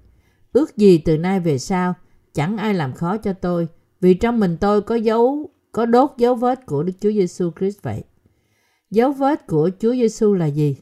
[0.54, 1.94] Ước gì từ nay về sau,
[2.34, 3.68] chẳng ai làm khó cho tôi,
[4.02, 7.82] vì trong mình tôi có dấu có đốt dấu vết của Đức Chúa Giêsu Christ
[7.82, 8.04] vậy.
[8.92, 10.78] Dấu vết của Chúa Giêsu là gì?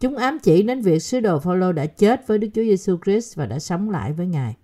[0.00, 3.36] Chúng ám chỉ đến việc sứ đồ Phaolô đã chết với Đức Chúa Giêsu Christ
[3.36, 4.56] và đã sống lại với Ngài.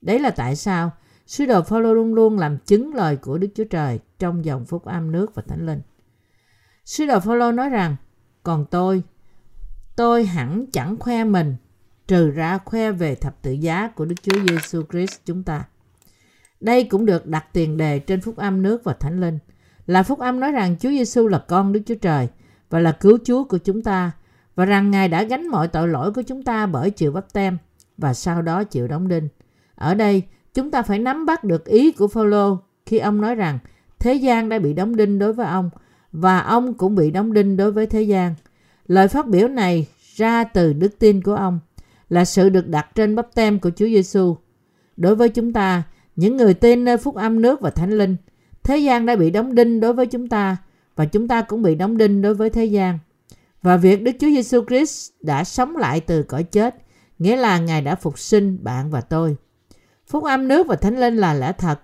[0.00, 0.92] Đấy là tại sao
[1.26, 4.84] sứ đồ Phaolô luôn luôn làm chứng lời của Đức Chúa Trời trong dòng phúc
[4.84, 5.80] âm nước và thánh linh.
[6.84, 7.96] Sứ đồ Phaolô nói rằng
[8.42, 9.02] Còn tôi,
[9.96, 11.56] tôi hẳn chẳng khoe mình,
[12.06, 15.64] trừ ra khoe về thập tự giá của Đức Chúa Giêsu Christ chúng ta.
[16.60, 19.38] Đây cũng được đặt tiền đề trên phúc âm nước và thánh linh.
[19.86, 22.28] Là phúc âm nói rằng Chúa Giêsu là con Đức Chúa Trời
[22.70, 24.12] và là cứu Chúa của chúng ta
[24.56, 27.58] và rằng Ngài đã gánh mọi tội lỗi của chúng ta bởi chịu bắp tem
[27.98, 29.28] và sau đó chịu đóng đinh.
[29.74, 30.22] Ở đây,
[30.54, 33.58] chúng ta phải nắm bắt được ý của Phaolô khi ông nói rằng
[33.98, 35.70] thế gian đã bị đóng đinh đối với ông
[36.12, 38.34] và ông cũng bị đóng đinh đối với thế gian.
[38.86, 41.60] Lời phát biểu này ra từ đức tin của ông
[42.08, 44.36] là sự được đặt trên bắp tem của Chúa Giêsu.
[44.96, 45.82] Đối với chúng ta,
[46.16, 48.16] những người tin nơi phúc âm nước và thánh linh,
[48.62, 50.56] thế gian đã bị đóng đinh đối với chúng ta
[50.96, 52.98] và chúng ta cũng bị đóng đinh đối với thế gian.
[53.66, 56.76] Và việc Đức Chúa Giêsu Christ đã sống lại từ cõi chết,
[57.18, 59.36] nghĩa là Ngài đã phục sinh bạn và tôi.
[60.06, 61.80] Phúc âm nước và thánh linh là lẽ thật,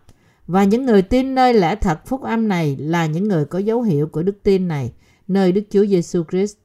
[0.47, 3.83] và những người tin nơi lẽ thật phúc âm này là những người có dấu
[3.83, 4.93] hiệu của đức tin này
[5.29, 6.57] nơi Đức Chúa Giêsu Christ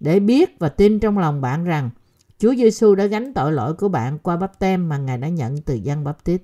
[0.00, 1.90] để biết và tin trong lòng bạn rằng
[2.38, 5.62] Chúa Giêsu đã gánh tội lỗi của bạn qua bắp tem mà Ngài đã nhận
[5.62, 6.42] từ dân bắp tít,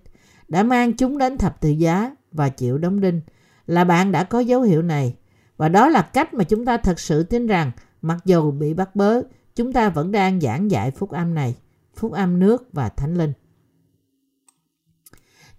[0.48, 3.20] đã mang chúng đến thập tự giá và chịu đóng đinh,
[3.66, 5.14] là bạn đã có dấu hiệu này.
[5.56, 7.70] Và đó là cách mà chúng ta thật sự tin rằng
[8.02, 9.22] mặc dù bị bắt bớ,
[9.54, 11.54] chúng ta vẫn đang giảng dạy phúc âm này,
[11.94, 13.32] phúc âm nước và thánh linh.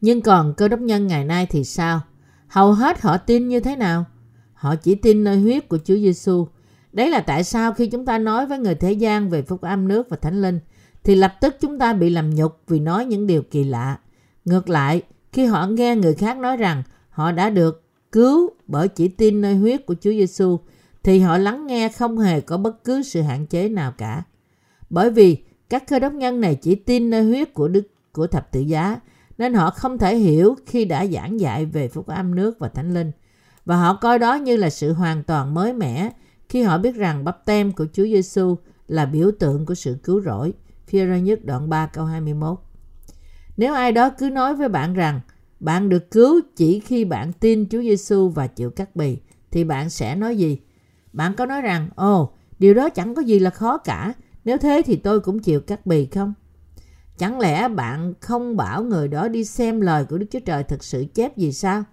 [0.01, 2.01] Nhưng còn cơ đốc nhân ngày nay thì sao?
[2.47, 4.05] Hầu hết họ tin như thế nào?
[4.53, 6.47] Họ chỉ tin nơi huyết của Chúa Giêsu.
[6.91, 9.87] Đấy là tại sao khi chúng ta nói với người thế gian về phúc âm
[9.87, 10.59] nước và thánh linh
[11.03, 13.99] thì lập tức chúng ta bị làm nhục vì nói những điều kỳ lạ.
[14.45, 15.01] Ngược lại,
[15.31, 19.55] khi họ nghe người khác nói rằng họ đã được cứu bởi chỉ tin nơi
[19.55, 20.59] huyết của Chúa Giêsu
[21.03, 24.23] thì họ lắng nghe không hề có bất cứ sự hạn chế nào cả.
[24.89, 28.51] Bởi vì các cơ đốc nhân này chỉ tin nơi huyết của Đức của thập
[28.51, 28.99] tự giá
[29.37, 32.93] nên họ không thể hiểu khi đã giảng dạy về phúc âm nước và thánh
[32.93, 33.11] linh.
[33.65, 36.09] Và họ coi đó như là sự hoàn toàn mới mẻ
[36.49, 38.55] khi họ biết rằng bắp tem của Chúa Giêsu
[38.87, 40.53] là biểu tượng của sự cứu rỗi.
[40.87, 42.59] Phi ra nhất đoạn 3 câu 21
[43.57, 45.19] Nếu ai đó cứ nói với bạn rằng
[45.59, 49.17] bạn được cứu chỉ khi bạn tin Chúa Giêsu và chịu cắt bì,
[49.51, 50.59] thì bạn sẽ nói gì?
[51.13, 54.13] Bạn có nói rằng, ồ, điều đó chẳng có gì là khó cả,
[54.45, 56.33] nếu thế thì tôi cũng chịu cắt bì không?
[57.17, 60.83] Chẳng lẽ bạn không bảo người đó đi xem lời của Đức Chúa Trời thực
[60.83, 61.83] sự chép gì sao?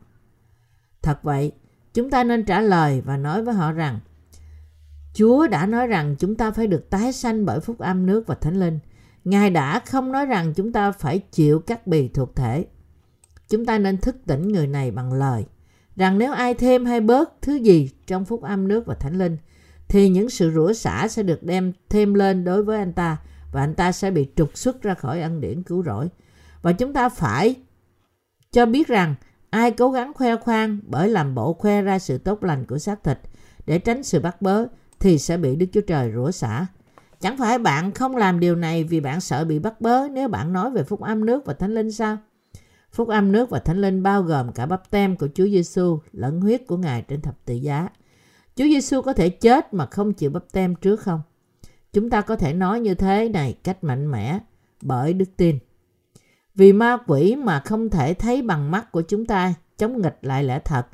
[1.03, 1.53] Thật vậy,
[1.95, 4.01] chúng ta nên trả lời và nói với họ rằng
[5.15, 8.35] Chúa đã nói rằng chúng ta phải được tái sanh bởi phúc âm nước và
[8.35, 8.79] thánh linh.
[9.25, 12.67] Ngài đã không nói rằng chúng ta phải chịu các bì thuộc thể.
[13.49, 15.47] Chúng ta nên thức tỉnh người này bằng lời
[15.99, 19.37] rằng nếu ai thêm hay bớt thứ gì trong phúc âm nước và thánh linh,
[19.89, 23.17] thì những sự rủa xả sẽ được đem thêm lên đối với anh ta,
[23.53, 26.09] và anh ta sẽ bị trục xuất ra khỏi ân điển cứu rỗi.
[26.63, 27.55] Và chúng ta phải
[28.53, 29.15] cho biết rằng
[29.51, 33.05] ai cố gắng khoe khoang bởi làm bộ khoe ra sự tốt lành của xác
[33.05, 33.19] thịt
[33.67, 34.65] để tránh sự bắt bớ
[35.01, 36.67] thì sẽ bị Đức Chúa Trời rủa xả.
[37.21, 40.53] Chẳng phải bạn không làm điều này vì bạn sợ bị bắt bớ nếu bạn
[40.53, 42.19] nói về phúc âm nước và thánh linh sao?
[42.93, 46.41] Phúc âm nước và thánh linh bao gồm cả bắp tem của Chúa Giêsu lẫn
[46.41, 47.89] huyết của Ngài trên thập tự giá.
[48.57, 51.23] Chúa Giêsu có thể chết mà không chịu bắp tem trước không?
[51.93, 54.39] Chúng ta có thể nói như thế này cách mạnh mẽ,
[54.83, 55.59] bởi đức tin.
[56.55, 60.45] Vì ma quỷ mà không thể thấy bằng mắt của chúng ta chống nghịch lại
[60.45, 60.87] lẽ thật.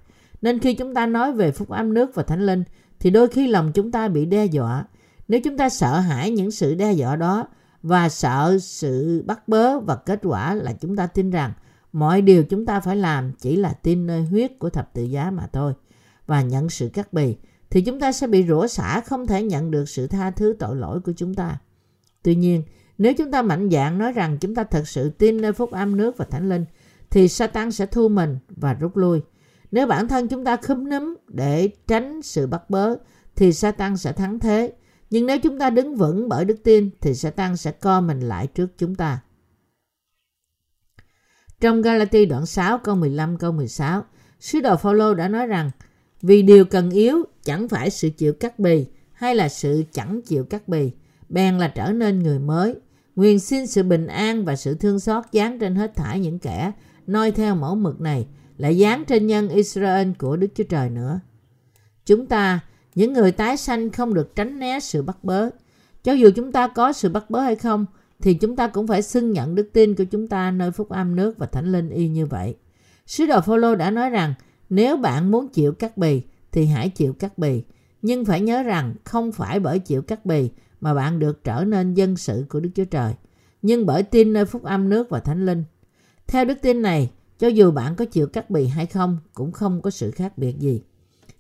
[0.43, 2.65] Nên khi chúng ta nói về phúc âm nước và thánh linh,
[3.01, 4.85] thì đôi khi lòng chúng ta bị đe dọa.
[5.29, 7.49] Nếu chúng ta sợ hãi những sự đe dọa đó
[7.83, 11.53] và sợ sự bắt bớ và kết quả là chúng ta tin rằng
[11.95, 15.31] mọi điều chúng ta phải làm chỉ là tin nơi huyết của thập tự giá
[15.31, 15.73] mà thôi
[16.27, 17.37] và nhận sự cắt bì
[17.71, 20.77] thì chúng ta sẽ bị rủa xả không thể nhận được sự tha thứ tội
[20.77, 21.59] lỗi của chúng ta.
[22.23, 22.63] Tuy nhiên,
[22.99, 25.97] nếu chúng ta mạnh dạn nói rằng chúng ta thật sự tin nơi phúc âm
[25.97, 26.65] nước và thánh linh,
[27.11, 29.21] thì Satan sẽ thu mình và rút lui.
[29.71, 32.97] Nếu bản thân chúng ta khúm núm để tránh sự bắt bớ,
[33.37, 34.73] thì Satan sẽ thắng thế.
[35.11, 38.47] Nhưng nếu chúng ta đứng vững bởi đức tin, thì Satan sẽ co mình lại
[38.47, 39.21] trước chúng ta.
[41.65, 44.05] Trong Galati đoạn 6 câu 15 câu 16,
[44.41, 45.71] sứ đồ Phaolô đã nói rằng
[46.23, 50.45] vì điều cần yếu chẳng phải sự chịu cắt bì hay là sự chẳng chịu
[50.45, 50.91] cắt bì,
[51.29, 52.75] bèn là trở nên người mới.
[53.17, 56.73] Nguyện xin sự bình an và sự thương xót dán trên hết thảy những kẻ
[57.07, 61.21] noi theo mẫu mực này, lại dán trên nhân Israel của Đức Chúa Trời nữa.
[62.07, 62.61] Chúng ta,
[62.95, 65.51] những người tái sanh không được tránh né sự bắt bớ.
[66.03, 67.87] Cho dù chúng ta có sự bắt bớ hay không,
[68.23, 71.17] thì chúng ta cũng phải xưng nhận đức tin của chúng ta nơi phúc âm
[71.17, 72.55] nước và thánh linh y như vậy.
[73.07, 74.35] Sứ đồ Phaolô đã nói rằng
[74.71, 76.23] nếu bạn muốn chịu cắt bì
[76.53, 77.63] thì hãy chịu cắt bì.
[78.03, 80.51] Nhưng phải nhớ rằng không phải bởi chịu cắt bì
[80.81, 83.15] mà bạn được trở nên dân sự của Đức Chúa Trời,
[83.63, 85.65] nhưng bởi tin nơi phúc âm nước và thánh linh.
[86.27, 89.83] Theo đức tin này, cho dù bạn có chịu cắt bì hay không cũng không
[89.83, 90.83] có sự khác biệt gì.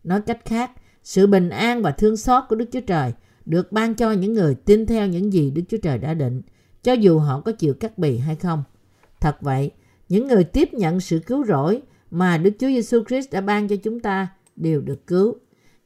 [0.04, 0.70] Nói cách khác,
[1.02, 3.12] sự bình an và thương xót của Đức Chúa Trời
[3.44, 6.42] được ban cho những người tin theo những gì Đức Chúa Trời đã định,
[6.84, 8.64] cho dù họ có chịu cắt bì hay không.
[9.20, 9.70] Thật vậy,
[10.08, 13.76] những người tiếp nhận sự cứu rỗi mà Đức Chúa Giêsu Christ đã ban cho
[13.76, 15.34] chúng ta đều được cứu,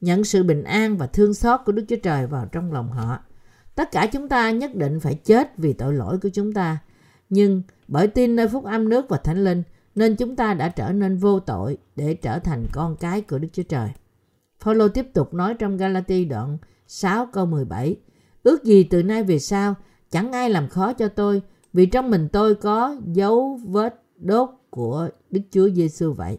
[0.01, 3.19] nhận sự bình an và thương xót của Đức Chúa Trời vào trong lòng họ.
[3.75, 6.77] Tất cả chúng ta nhất định phải chết vì tội lỗi của chúng ta,
[7.29, 9.63] nhưng bởi tin nơi phúc âm nước và thánh linh
[9.95, 13.47] nên chúng ta đã trở nên vô tội để trở thành con cái của Đức
[13.53, 13.89] Chúa Trời.
[14.59, 16.57] Phaolô tiếp tục nói trong Galati đoạn
[16.87, 17.95] 6 câu 17
[18.43, 19.75] Ước gì từ nay về sau
[20.11, 21.41] chẳng ai làm khó cho tôi
[21.73, 26.37] vì trong mình tôi có dấu vết đốt của Đức Chúa Giêsu vậy.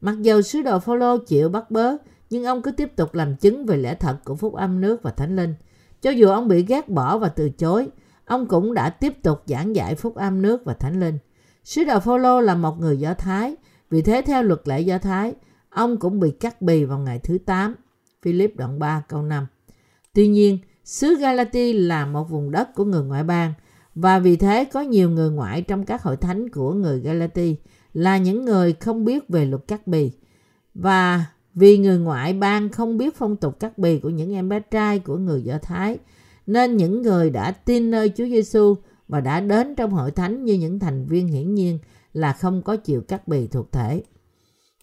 [0.00, 1.96] Mặc dù sứ đồ Phaolô chịu bắt bớ
[2.30, 5.10] nhưng ông cứ tiếp tục làm chứng về lẽ thật của phúc âm nước và
[5.10, 5.54] thánh linh.
[6.02, 7.88] Cho dù ông bị ghét bỏ và từ chối,
[8.24, 11.18] ông cũng đã tiếp tục giảng dạy phúc âm nước và thánh linh.
[11.64, 13.56] Sứ đồ Phaolô là một người Do Thái,
[13.90, 15.34] vì thế theo luật lệ Do Thái,
[15.70, 17.74] ông cũng bị cắt bì vào ngày thứ 8.
[18.22, 19.46] Philip đoạn 3 câu 5.
[20.14, 23.52] Tuy nhiên, xứ Galati là một vùng đất của người ngoại bang
[23.94, 27.56] và vì thế có nhiều người ngoại trong các hội thánh của người Galati
[27.94, 30.10] là những người không biết về luật cắt bì.
[30.74, 34.60] Và vì người ngoại bang không biết phong tục cắt bì của những em bé
[34.60, 35.98] trai của người Do Thái,
[36.46, 38.74] nên những người đã tin nơi Chúa Giêsu
[39.08, 41.78] và đã đến trong hội thánh như những thành viên hiển nhiên
[42.12, 44.02] là không có chịu cắt bì thuộc thể.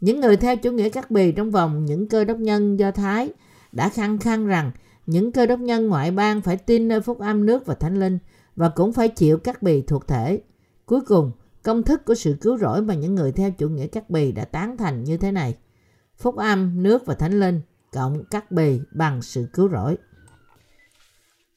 [0.02, 3.30] Những người theo chủ nghĩa cắt bì trong vòng những cơ đốc nhân Do Thái
[3.72, 4.72] đã khăng khăng rằng
[5.06, 8.18] những cơ đốc nhân ngoại bang phải tin nơi phúc âm nước và thánh linh
[8.56, 10.42] và cũng phải chịu cắt bì thuộc thể.
[10.86, 11.32] Cuối cùng,
[11.64, 14.46] công thức của sự cứu rỗi mà những người theo chủ nghĩa cắt bì đã
[14.46, 15.58] tán thành như thế này.
[16.18, 17.62] Phúc âm, nước và thánh linh
[17.94, 19.98] cộng cắt bì bằng sự cứu rỗi.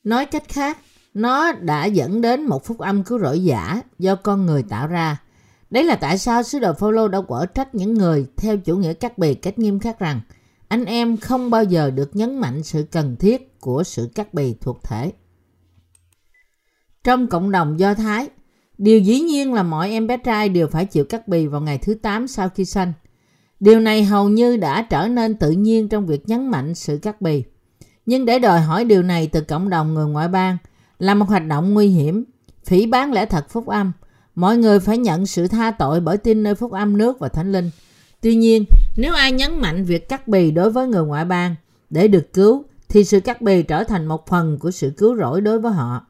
[0.04, 0.78] Nói cách khác,
[1.14, 5.20] nó đã dẫn đến một phúc âm cứu rỗi giả do con người tạo ra.
[5.70, 8.94] Đấy là tại sao sứ đồ Phaolô đã quở trách những người theo chủ nghĩa
[8.94, 10.20] cắt bì cách nghiêm khắc rằng
[10.74, 14.54] anh em không bao giờ được nhấn mạnh sự cần thiết của sự cắt bì
[14.60, 15.12] thuộc thể.
[17.04, 18.28] Trong cộng đồng Do Thái,
[18.78, 21.78] điều dĩ nhiên là mọi em bé trai đều phải chịu cắt bì vào ngày
[21.78, 22.92] thứ 8 sau khi sanh.
[23.60, 27.20] Điều này hầu như đã trở nên tự nhiên trong việc nhấn mạnh sự cắt
[27.20, 27.44] bì.
[28.06, 30.56] Nhưng để đòi hỏi điều này từ cộng đồng người ngoại bang
[30.98, 32.24] là một hoạt động nguy hiểm,
[32.64, 33.92] phỉ bán lẽ thật phúc âm.
[34.34, 37.52] Mọi người phải nhận sự tha tội bởi tin nơi phúc âm nước và thánh
[37.52, 37.70] linh.
[38.24, 38.64] Tuy nhiên,
[38.96, 41.54] nếu ai nhấn mạnh việc cắt bì đối với người ngoại bang
[41.90, 45.40] để được cứu, thì sự cắt bì trở thành một phần của sự cứu rỗi
[45.40, 46.06] đối với họ.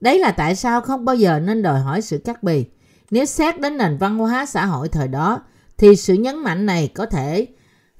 [0.00, 2.64] Đấy là tại sao không bao giờ nên đòi hỏi sự cắt bì.
[3.10, 5.40] Nếu xét đến nền văn hóa xã hội thời đó,
[5.78, 7.46] thì sự nhấn mạnh này có thể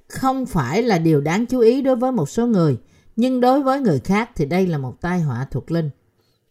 [0.09, 2.77] không phải là điều đáng chú ý đối với một số người,
[3.16, 5.90] nhưng đối với người khác thì đây là một tai họa thuộc linh.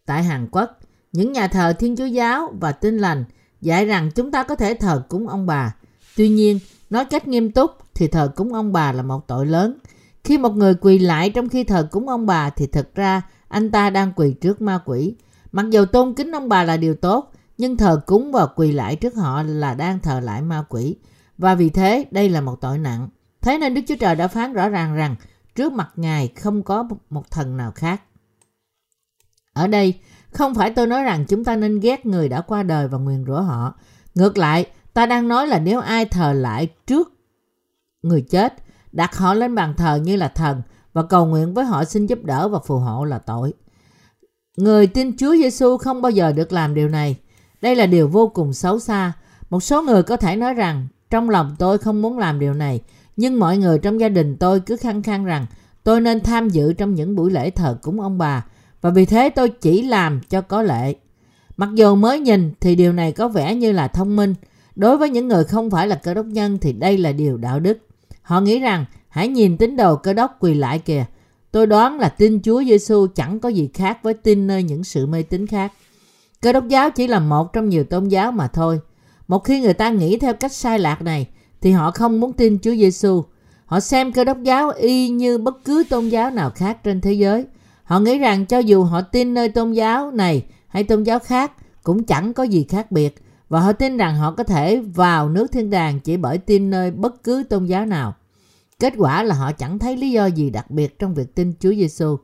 [0.06, 0.78] Tại Hàn Quốc,
[1.12, 3.24] những nhà thờ Thiên Chúa Giáo và Tin Lành
[3.60, 5.74] dạy rằng chúng ta có thể thờ cúng ông bà.
[6.16, 6.58] Tuy nhiên,
[6.90, 9.78] nói cách nghiêm túc thì thờ cúng ông bà là một tội lớn.
[10.24, 13.70] Khi một người quỳ lại trong khi thờ cúng ông bà thì thật ra anh
[13.70, 15.14] ta đang quỳ trước ma quỷ.
[15.52, 18.96] Mặc dù tôn kính ông bà là điều tốt, nhưng thờ cúng và quỳ lại
[18.96, 20.96] trước họ là đang thờ lại ma quỷ.
[21.38, 23.08] Và vì thế đây là một tội nặng.
[23.40, 25.16] Thế nên Đức Chúa Trời đã phán rõ ràng rằng
[25.54, 28.02] trước mặt Ngài không có một thần nào khác.
[29.52, 32.88] Ở đây, không phải tôi nói rằng chúng ta nên ghét người đã qua đời
[32.88, 33.74] và nguyền rủa họ.
[34.14, 34.66] Ngược lại,
[34.98, 37.12] ta đang nói là nếu ai thờ lại trước
[38.02, 38.54] người chết,
[38.92, 42.24] đặt họ lên bàn thờ như là thần và cầu nguyện với họ xin giúp
[42.24, 43.52] đỡ và phù hộ là tội.
[44.56, 47.16] Người tin Chúa Giêsu không bao giờ được làm điều này.
[47.62, 49.12] Đây là điều vô cùng xấu xa.
[49.50, 52.80] Một số người có thể nói rằng trong lòng tôi không muốn làm điều này,
[53.16, 55.46] nhưng mọi người trong gia đình tôi cứ khăng khăng rằng
[55.84, 58.44] tôi nên tham dự trong những buổi lễ thờ cúng ông bà
[58.80, 60.94] và vì thế tôi chỉ làm cho có lệ.
[61.56, 64.34] Mặc dù mới nhìn thì điều này có vẻ như là thông minh,
[64.78, 67.60] đối với những người không phải là cơ đốc nhân thì đây là điều đạo
[67.60, 67.78] đức.
[68.22, 71.04] Họ nghĩ rằng, hãy nhìn tín đồ cơ đốc quỳ lại kìa.
[71.50, 75.06] Tôi đoán là tin Chúa Giêsu chẳng có gì khác với tin nơi những sự
[75.06, 75.72] mê tín khác.
[76.40, 78.80] Cơ đốc giáo chỉ là một trong nhiều tôn giáo mà thôi.
[79.28, 81.26] Một khi người ta nghĩ theo cách sai lạc này,
[81.60, 83.24] thì họ không muốn tin Chúa Giêsu.
[83.66, 87.12] Họ xem cơ đốc giáo y như bất cứ tôn giáo nào khác trên thế
[87.12, 87.44] giới.
[87.84, 91.52] Họ nghĩ rằng cho dù họ tin nơi tôn giáo này hay tôn giáo khác,
[91.82, 95.52] cũng chẳng có gì khác biệt và họ tin rằng họ có thể vào nước
[95.52, 98.14] thiên đàng chỉ bởi tin nơi bất cứ tôn giáo nào.
[98.78, 101.72] Kết quả là họ chẳng thấy lý do gì đặc biệt trong việc tin Chúa
[101.74, 102.16] Giêsu.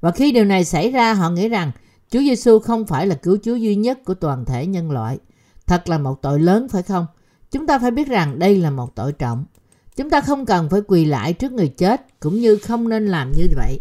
[0.00, 1.72] Và khi điều này xảy ra, họ nghĩ rằng
[2.10, 5.18] Chúa Giêsu không phải là cứu Chúa duy nhất của toàn thể nhân loại.
[5.66, 7.06] Thật là một tội lớn phải không?
[7.50, 9.44] Chúng ta phải biết rằng đây là một tội trọng.
[9.96, 13.32] Chúng ta không cần phải quỳ lại trước người chết cũng như không nên làm
[13.32, 13.80] như vậy.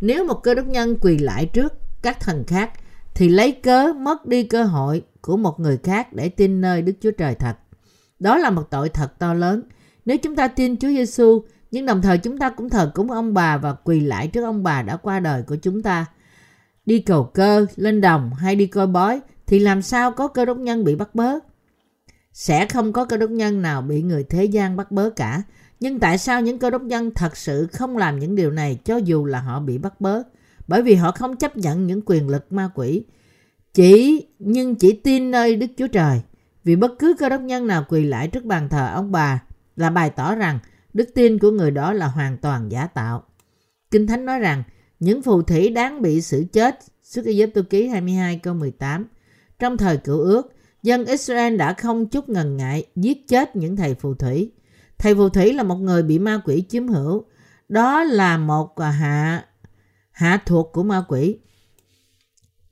[0.00, 2.70] Nếu một cơ đốc nhân quỳ lại trước các thần khác
[3.14, 6.92] thì lấy cớ mất đi cơ hội của một người khác để tin nơi Đức
[7.00, 7.56] Chúa Trời thật.
[8.18, 9.62] Đó là một tội thật to lớn.
[10.04, 13.34] Nếu chúng ta tin Chúa Giêsu Nhưng đồng thời chúng ta cũng thờ cúng ông
[13.34, 16.06] bà và quỳ lại trước ông bà đã qua đời của chúng ta.
[16.86, 20.56] Đi cầu cơ, lên đồng hay đi coi bói thì làm sao có cơ đốc
[20.56, 21.38] nhân bị bắt bớ?
[22.32, 25.42] Sẽ không có cơ đốc nhân nào bị người thế gian bắt bớ cả.
[25.80, 28.96] Nhưng tại sao những cơ đốc nhân thật sự không làm những điều này cho
[28.96, 30.22] dù là họ bị bắt bớ?
[30.68, 33.04] Bởi vì họ không chấp nhận những quyền lực ma quỷ.
[33.74, 36.20] Chỉ nhưng chỉ tin nơi Đức Chúa Trời.
[36.64, 39.42] Vì bất cứ cơ đốc nhân nào quỳ lại trước bàn thờ ông bà
[39.76, 40.58] là bày tỏ rằng
[40.92, 43.22] đức tin của người đó là hoàn toàn giả tạo.
[43.90, 44.62] Kinh Thánh nói rằng
[45.00, 49.06] những phù thủy đáng bị xử chết Xuất Ai Cập ký 22 câu 18
[49.58, 53.94] Trong thời cựu ước, dân Israel đã không chút ngần ngại giết chết những thầy
[53.94, 54.52] phù thủy.
[54.98, 57.24] Thầy phù thủy là một người bị ma quỷ chiếm hữu.
[57.68, 59.44] Đó là một à, hạ
[60.10, 61.38] hạ thuộc của ma quỷ.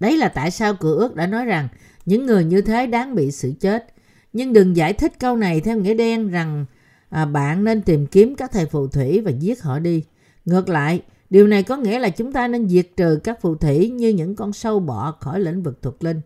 [0.00, 1.68] Đấy là tại sao cửa ước đã nói rằng
[2.06, 3.86] những người như thế đáng bị xử chết.
[4.32, 6.66] Nhưng đừng giải thích câu này theo nghĩa đen rằng
[7.10, 10.04] à, bạn nên tìm kiếm các thầy phù thủy và giết họ đi.
[10.44, 13.90] Ngược lại, điều này có nghĩa là chúng ta nên diệt trừ các phù thủy
[13.90, 16.20] như những con sâu bọ khỏi lĩnh vực thuộc linh.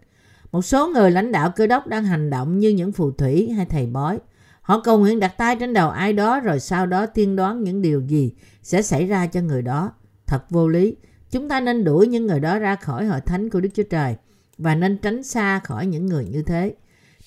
[0.53, 3.67] Một số người lãnh đạo cơ đốc đang hành động như những phù thủy hay
[3.67, 4.19] thầy bói.
[4.63, 7.83] Họ cầu nguyện đặt tay trên đầu ai đó rồi sau đó tiên đoán những
[7.83, 8.33] điều gì
[8.63, 9.93] sẽ xảy ra cho người đó.
[10.27, 10.97] Thật vô lý.
[11.33, 14.17] Chúng ta nên đuổi những người đó ra khỏi hội thánh của Đức Chúa Trời
[14.59, 16.75] và nên tránh xa khỏi những người như thế.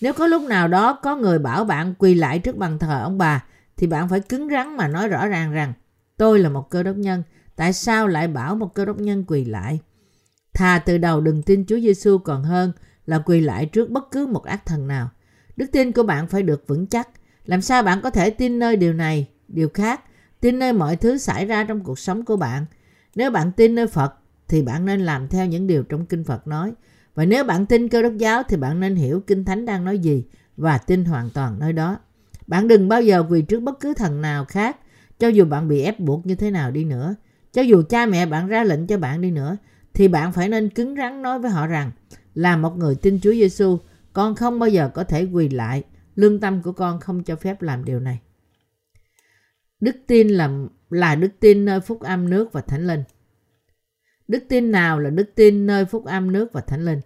[0.02, 3.18] Nếu có lúc nào đó có người bảo bạn quỳ lại trước bàn thờ ông
[3.18, 3.44] bà
[3.78, 5.74] thì bạn phải cứng rắn mà nói rõ ràng rằng
[6.18, 7.24] tôi là một cơ đốc nhân.
[7.56, 9.80] Tại sao lại bảo một cơ đốc nhân quỳ lại?
[10.54, 12.72] Thà từ đầu đừng tin Chúa Giêsu còn hơn
[13.06, 15.10] là quỳ lại trước bất cứ một ác thần nào.
[15.58, 17.10] Đức tin của bạn phải được vững chắc.
[17.46, 20.02] Làm sao bạn có thể tin nơi điều này, điều khác,
[20.40, 22.66] tin nơi mọi thứ xảy ra trong cuộc sống của bạn?
[23.16, 24.14] Nếu bạn tin nơi Phật
[24.48, 26.74] thì bạn nên làm theo những điều trong Kinh Phật nói.
[27.16, 30.00] Và nếu bạn tin cơ đốc giáo thì bạn nên hiểu Kinh Thánh đang nói
[30.00, 30.26] gì
[30.58, 31.98] và tin hoàn toàn nơi đó.
[32.48, 34.78] Bạn đừng bao giờ quỳ trước bất cứ thần nào khác,
[35.20, 37.16] cho dù bạn bị ép buộc như thế nào đi nữa.
[37.54, 39.58] Cho dù cha mẹ bạn ra lệnh cho bạn đi nữa,
[39.94, 41.92] thì bạn phải nên cứng rắn nói với họ rằng
[42.34, 43.80] là một người tin Chúa Giêsu,
[44.14, 45.84] con không bao giờ có thể quỳ lại.
[46.16, 48.20] Lương tâm của con không cho phép làm điều này.
[49.80, 50.50] Đức tin là
[50.90, 53.04] là đức tin nơi phúc âm nước và thánh linh.
[54.28, 57.02] Đức tin nào là đức tin nơi phúc âm nước và thánh linh?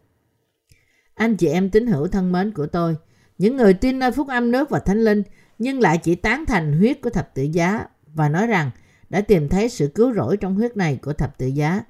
[1.16, 2.96] Anh chị em tín hữu thân mến của tôi,
[3.38, 5.24] những người tin nơi phúc âm nước và thánh linh
[5.58, 8.72] nhưng lại chỉ tán thành huyết của thập tự giá và nói rằng
[9.10, 11.84] đã tìm thấy sự cứu rỗi trong huyết này của thập tự giá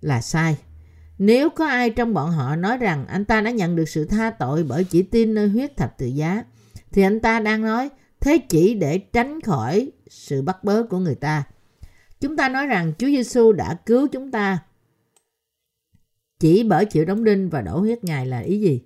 [0.00, 0.56] là sai.
[1.18, 4.30] Nếu có ai trong bọn họ nói rằng anh ta đã nhận được sự tha
[4.30, 6.44] tội bởi chỉ tin nơi huyết thập tự giá,
[6.92, 7.90] thì anh ta đang nói
[8.22, 11.44] thế chỉ để tránh khỏi sự bắt bớ của người ta.
[12.20, 14.58] Chúng ta nói rằng Chúa Giêsu đã cứu chúng ta
[16.40, 18.82] chỉ bởi chịu đóng đinh và đổ huyết Ngài là ý gì?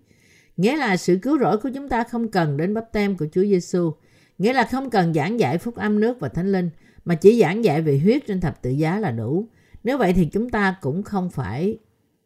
[0.57, 3.43] Nghĩa là sự cứu rỗi của chúng ta không cần đến bắp tem của Chúa
[3.43, 3.93] Giêsu,
[4.39, 6.71] nghĩa là không cần giảng dạy phúc âm nước và thánh linh,
[7.05, 9.49] mà chỉ giảng dạy về huyết trên thập tự giá là đủ.
[9.85, 11.79] Nếu vậy thì chúng ta cũng không phải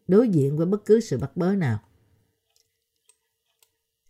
[0.09, 1.79] đối diện với bất cứ sự bắt bớ nào.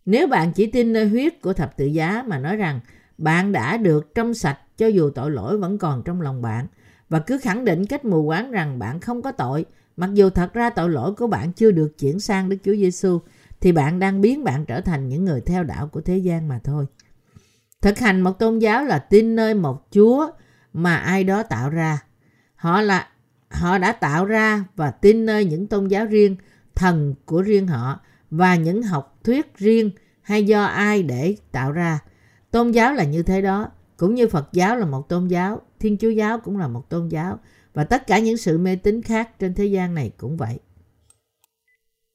[0.05, 2.79] Nếu bạn chỉ tin nơi huyết của thập tự giá mà nói rằng
[3.17, 6.67] bạn đã được trong sạch cho dù tội lỗi vẫn còn trong lòng bạn
[7.09, 9.65] và cứ khẳng định cách mù quáng rằng bạn không có tội,
[9.97, 13.19] mặc dù thật ra tội lỗi của bạn chưa được chuyển sang Đức Chúa Giêsu
[13.61, 16.59] thì bạn đang biến bạn trở thành những người theo đạo của thế gian mà
[16.63, 16.85] thôi.
[17.81, 20.31] Thực hành một tôn giáo là tin nơi một Chúa
[20.73, 21.99] mà ai đó tạo ra.
[22.55, 23.07] Họ là
[23.49, 26.35] họ đã tạo ra và tin nơi những tôn giáo riêng,
[26.75, 27.99] thần của riêng họ
[28.31, 29.91] và những học thuyết riêng
[30.21, 31.99] hay do ai để tạo ra.
[32.51, 35.97] Tôn giáo là như thế đó, cũng như Phật giáo là một tôn giáo, Thiên
[35.97, 37.39] Chúa giáo cũng là một tôn giáo
[37.73, 40.59] và tất cả những sự mê tín khác trên thế gian này cũng vậy.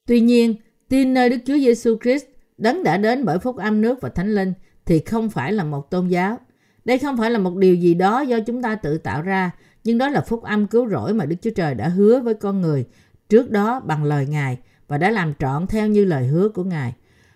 [0.06, 0.54] Tuy nhiên,
[0.88, 2.24] tin nơi Đức Chúa Giêsu Christ
[2.58, 4.52] đấng đã đến bởi phúc âm nước và thánh linh
[4.84, 6.38] thì không phải là một tôn giáo.
[6.84, 9.50] Đây không phải là một điều gì đó do chúng ta tự tạo ra,
[9.84, 12.60] nhưng đó là phúc âm cứu rỗi mà Đức Chúa Trời đã hứa với con
[12.60, 12.84] người
[13.28, 14.58] trước đó bằng lời Ngài
[14.88, 16.94] và đã làm trọn theo như lời hứa của Ngài.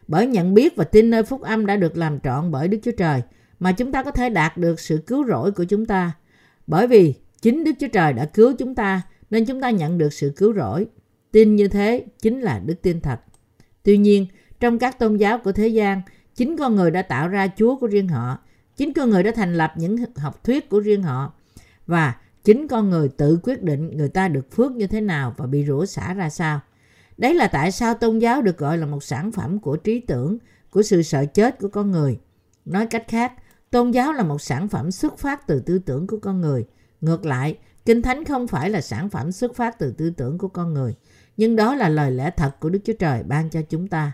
[0.09, 2.93] Bởi nhận biết và tin nơi phúc âm đã được làm trọn bởi Đức Chúa
[2.99, 3.23] Trời
[3.61, 6.13] mà chúng ta có thể đạt được sự cứu rỗi của chúng ta.
[6.67, 10.13] Bởi vì chính Đức Chúa Trời đã cứu chúng ta nên chúng ta nhận được
[10.13, 10.87] sự cứu rỗi.
[11.33, 13.21] Tin như thế chính là đức tin thật.
[13.83, 14.27] Tuy nhiên,
[14.61, 16.03] trong các tôn giáo của thế gian,
[16.35, 18.39] chính con người đã tạo ra Chúa của riêng họ.
[18.77, 21.33] Chính con người đã thành lập những học thuyết của riêng họ.
[21.87, 25.47] Và chính con người tự quyết định người ta được phước như thế nào và
[25.47, 26.61] bị rủa xả ra sao.
[27.21, 30.39] Đấy là tại sao tôn giáo được gọi là một sản phẩm của trí tưởng,
[30.71, 32.19] của sự sợ chết của con người.
[32.65, 33.33] Nói cách khác,
[33.71, 36.65] tôn giáo là một sản phẩm xuất phát từ tư tưởng của con người.
[37.01, 37.57] Ngược lại,
[37.87, 40.95] Kinh Thánh không phải là sản phẩm xuất phát từ tư tưởng của con người,
[41.37, 44.13] nhưng đó là lời lẽ thật của Đức Chúa Trời ban cho chúng ta.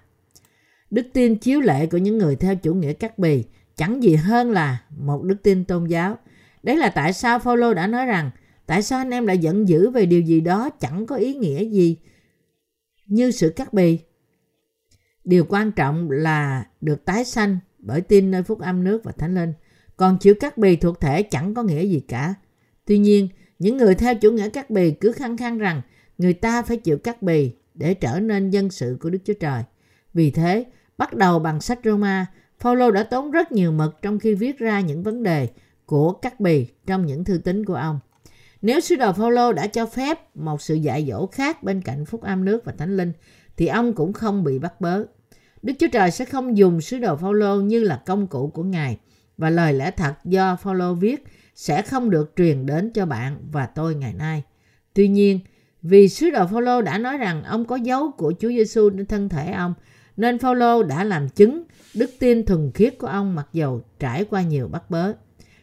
[0.90, 3.44] Đức tin chiếu lệ của những người theo chủ nghĩa cắt bì
[3.76, 6.18] chẳng gì hơn là một đức tin tôn giáo.
[6.62, 8.30] Đấy là tại sao Phaolô đã nói rằng
[8.66, 11.64] tại sao anh em lại giận dữ về điều gì đó chẳng có ý nghĩa
[11.64, 11.96] gì
[13.06, 13.98] như sự cắt bì.
[15.24, 19.34] Điều quan trọng là được tái sanh bởi tin nơi phúc âm nước và thánh
[19.34, 19.52] linh.
[19.96, 22.34] Còn chịu cắt bì thuộc thể chẳng có nghĩa gì cả.
[22.84, 23.28] Tuy nhiên,
[23.58, 25.82] những người theo chủ nghĩa cắt bì cứ khăng khăng rằng
[26.18, 29.62] người ta phải chịu cắt bì để trở nên dân sự của Đức Chúa Trời.
[30.14, 30.64] Vì thế,
[30.98, 32.26] bắt đầu bằng sách Roma,
[32.58, 35.48] Phaolô đã tốn rất nhiều mực trong khi viết ra những vấn đề
[35.86, 37.98] của cắt bì trong những thư tín của ông.
[38.66, 42.22] Nếu sứ đồ Phaolô đã cho phép một sự dạy dỗ khác bên cạnh phúc
[42.22, 43.12] âm nước và thánh linh,
[43.56, 45.04] thì ông cũng không bị bắt bớ.
[45.62, 48.98] Đức Chúa Trời sẽ không dùng sứ đồ Phaolô như là công cụ của Ngài
[49.38, 53.66] và lời lẽ thật do Phaolô viết sẽ không được truyền đến cho bạn và
[53.66, 54.42] tôi ngày nay.
[54.94, 55.40] Tuy nhiên,
[55.82, 59.28] vì sứ đồ Phaolô đã nói rằng ông có dấu của Chúa Giêsu trên thân
[59.28, 59.74] thể ông,
[60.16, 61.62] nên Phaolô đã làm chứng
[61.94, 65.12] đức tin thuần khiết của ông mặc dầu trải qua nhiều bắt bớ.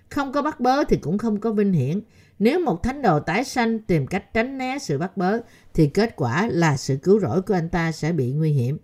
[0.10, 2.02] Không có bắt bớ thì cũng không có vinh hiển.
[2.44, 5.38] Nếu một thánh đồ tái sanh tìm cách tránh né sự bắt bớ
[5.74, 8.78] thì kết quả là sự cứu rỗi của anh ta sẽ bị nguy hiểm.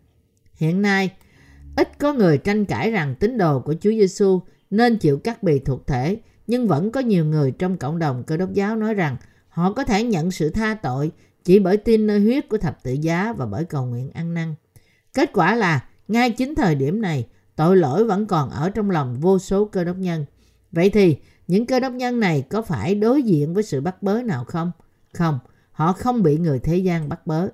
[0.54, 1.14] Hiện nay,
[1.76, 5.60] ít có người tranh cãi rằng tín đồ của Chúa Giêsu nên chịu cắt bì
[5.60, 9.18] thuộc thể, nhưng vẫn có nhiều người trong cộng đồng cơ đốc giáo nói rằng
[9.50, 11.12] họ có thể nhận sự tha tội
[11.44, 14.56] chỉ bởi tin nơi huyết của thập tự giá và bởi cầu nguyện ăn năn.
[15.14, 19.20] Kết quả là, ngay chính thời điểm này, tội lỗi vẫn còn ở trong lòng
[19.20, 20.26] vô số cơ đốc nhân.
[20.72, 21.18] Vậy thì,
[21.50, 24.72] những cơ đốc nhân này có phải đối diện với sự bắt bớ nào không?
[25.14, 25.40] Không,
[25.72, 27.48] họ không bị người thế gian bắt bớ.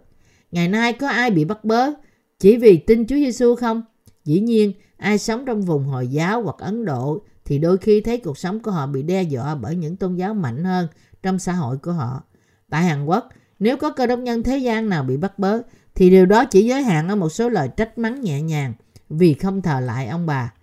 [0.52, 1.92] Ngày nay có ai bị bắt bớ
[2.40, 3.84] chỉ vì tin Chúa Giêsu không?
[4.24, 8.18] Dĩ nhiên, ai sống trong vùng Hồi giáo hoặc Ấn Độ thì đôi khi thấy
[8.18, 10.88] cuộc sống của họ bị đe dọa bởi những tôn giáo mạnh hơn
[11.24, 12.24] trong xã hội của họ.
[12.70, 13.30] Tại Hàn Quốc,
[13.60, 15.62] nếu có cơ đốc nhân thế gian nào bị bắt bớ
[15.96, 18.74] thì điều đó chỉ giới hạn ở một số lời trách mắng nhẹ nhàng
[19.10, 20.54] vì không thờ lại ông bà.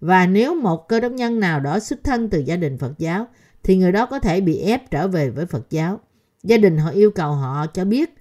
[0.00, 3.26] Và nếu một cơ đốc nhân nào đó xuất thân từ gia đình Phật giáo,
[3.62, 6.00] thì người đó có thể bị ép trở về với Phật giáo.
[6.42, 8.14] Gia đình họ yêu cầu họ cho biết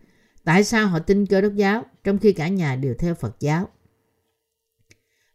[0.43, 3.67] tại sao họ tin cơ đốc giáo, trong khi cả nhà đều theo Phật giáo.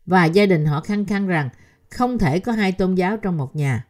[0.06, 1.48] Và gia đình họ khăng khăng rằng
[1.90, 3.86] không thể có hai tôn giáo trong một nhà.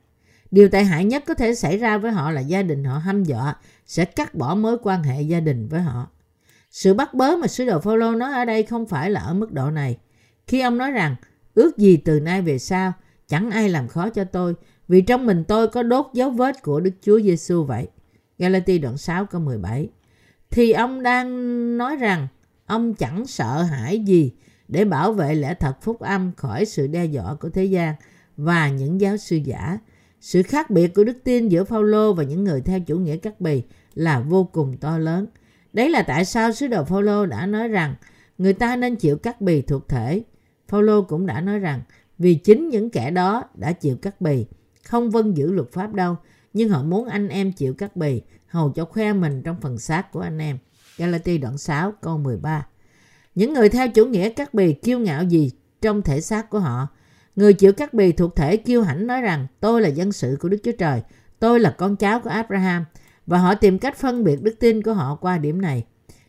[0.50, 3.24] Điều tệ hại nhất có thể xảy ra với họ là gia đình họ hăm
[3.24, 6.06] dọa, sẽ cắt bỏ mối quan hệ gia đình với họ.
[6.70, 9.52] Sự bắt bớ mà sứ đồ Phaolô nói ở đây không phải là ở mức
[9.52, 9.98] độ này.
[10.46, 11.16] Khi ông nói rằng
[11.54, 12.92] ước gì từ nay về sau,
[13.28, 14.54] chẳng ai làm khó cho tôi,
[14.88, 17.88] vì trong mình tôi có đốt dấu vết của Đức Chúa Giêsu vậy.
[18.38, 19.88] Galati đoạn 6 câu 17
[20.50, 21.28] Thì ông đang
[21.78, 22.28] nói rằng,
[22.66, 24.32] ông chẳng sợ hãi gì
[24.68, 27.94] để bảo vệ lẽ thật phúc âm khỏi sự đe dọa của thế gian
[28.36, 29.78] và những giáo sư giả.
[30.20, 33.40] Sự khác biệt của đức tin giữa Phaolô và những người theo chủ nghĩa cắt
[33.40, 33.62] bì
[33.94, 35.26] là vô cùng to lớn.
[35.72, 37.94] Đấy là tại sao sứ đồ Phaolô đã nói rằng,
[38.38, 40.22] người ta nên chịu cắt bì thuộc thể.
[40.72, 41.80] Phaolô cũng đã nói rằng
[42.18, 44.46] vì chính những kẻ đó đã chịu cắt bì,
[44.84, 46.16] không vâng giữ luật pháp đâu,
[46.52, 50.12] nhưng họ muốn anh em chịu cắt bì, hầu cho khoe mình trong phần xác
[50.12, 50.58] của anh em.
[50.98, 52.66] Galati đoạn 6 câu 13
[53.34, 55.50] Những người theo chủ nghĩa cắt bì kiêu ngạo gì
[55.80, 56.88] trong thể xác của họ?
[57.36, 60.48] Người chịu cắt bì thuộc thể kiêu hãnh nói rằng tôi là dân sự của
[60.48, 61.02] Đức Chúa Trời,
[61.38, 62.84] tôi là con cháu của Abraham
[63.26, 65.84] và họ tìm cách phân biệt đức tin của họ qua điểm này.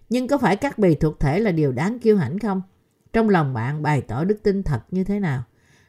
[0.09, 2.61] Nhưng có phải cắt bì thuộc thể là điều đáng kiêu hãnh không?
[3.13, 5.43] Trong lòng bạn bày tỏ đức tin thật như thế nào?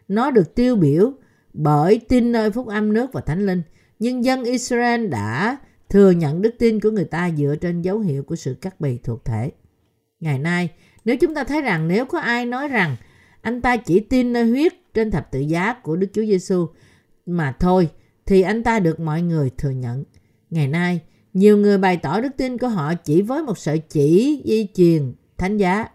[0.09, 1.13] Nó được tiêu biểu
[1.53, 3.63] bởi tin nơi phúc âm nước và thánh linh.
[3.99, 5.57] Nhưng dân Israel đã
[5.89, 8.99] thừa nhận đức tin của người ta dựa trên dấu hiệu của sự cắt bì
[8.99, 9.51] thuộc thể.
[10.21, 10.69] Ngày nay,
[11.05, 12.97] nếu chúng ta thấy rằng nếu có ai nói rằng
[13.43, 16.67] anh ta chỉ tin nơi huyết trên thập tự giá của Đức Chúa Giêsu
[17.27, 17.89] mà thôi,
[18.27, 20.05] thì anh ta được mọi người thừa nhận.
[20.51, 21.01] Ngày nay,
[21.33, 25.13] nhiều người bày tỏ đức tin của họ chỉ với một sợi chỉ di truyền
[25.39, 25.89] thánh giá.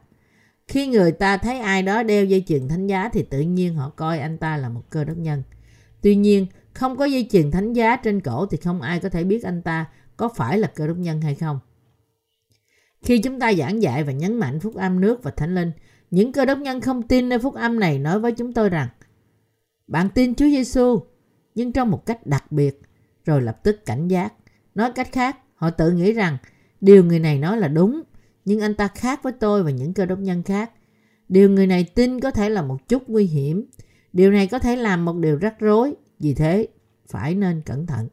[0.70, 3.90] Khi người ta thấy ai đó đeo dây chuyền thánh giá thì tự nhiên họ
[3.90, 5.44] coi anh ta là một cơ đốc nhân.
[6.02, 9.24] Tuy nhiên, không có dây chuyền thánh giá trên cổ thì không ai có thể
[9.24, 9.86] biết anh ta
[10.18, 11.60] có phải là cơ đốc nhân hay không.
[13.02, 15.72] Khi chúng ta giảng dạy và nhấn mạnh phúc âm nước và thánh linh,
[16.12, 18.88] những cơ đốc nhân không tin nơi phúc âm này nói với chúng tôi rằng
[19.88, 21.00] bạn tin Chúa Giêsu
[21.56, 22.82] nhưng trong một cách đặc biệt
[23.26, 24.34] rồi lập tức cảnh giác.
[24.76, 26.38] Nói cách khác, họ tự nghĩ rằng
[26.82, 28.02] điều người này nói là đúng
[28.50, 30.72] nhưng anh ta khác với tôi và những cơ đốc nhân khác.
[31.28, 33.66] Điều người này tin có thể là một chút nguy hiểm.
[34.14, 35.96] Điều này có thể làm một điều rắc rối.
[36.20, 36.68] Vì thế,
[37.08, 38.08] phải nên cẩn thận.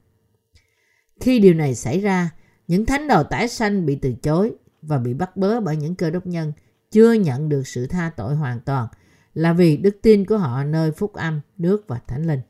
[1.21, 2.31] Khi điều này xảy ra,
[2.69, 6.11] những thánh đồ tái sanh bị từ chối và bị bắt bớ bởi những cơ
[6.11, 6.53] đốc nhân
[6.91, 8.89] chưa nhận được sự tha tội hoàn toàn
[9.35, 12.41] là vì đức tin của họ nơi phúc âm, nước và thánh linh.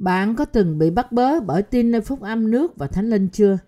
[0.00, 3.28] Bạn có từng bị bắt bớ bởi tin nơi phúc âm nước và thánh linh
[3.28, 3.58] chưa?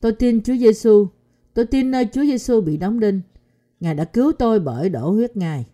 [0.00, 1.06] Tôi tin Chúa Giêsu.
[1.54, 3.20] Tôi tin nơi Chúa Giêsu bị đóng đinh.
[3.80, 5.66] Ngài đã cứu tôi bởi đổ huyết Ngài.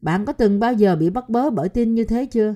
[0.00, 2.54] Bạn có từng bao giờ bị bắt bớ bởi tin như thế chưa?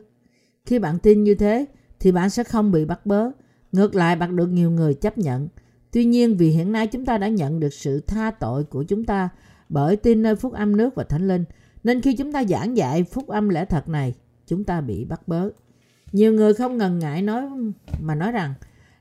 [0.66, 1.66] Khi bạn tin như thế,
[2.00, 3.30] thì bạn sẽ không bị bắt bớ.
[3.72, 5.48] Ngược lại, bạn được nhiều người chấp nhận.
[5.92, 9.04] Tuy nhiên, vì hiện nay chúng ta đã nhận được sự tha tội của chúng
[9.04, 9.28] ta
[9.68, 11.44] bởi tin nơi phúc âm nước và thánh linh,
[11.84, 14.14] nên khi chúng ta giảng dạy phúc âm lẽ thật này
[14.46, 15.50] chúng ta bị bắt bớ.
[16.12, 17.48] Nhiều người không ngần ngại nói
[18.00, 18.54] mà nói rằng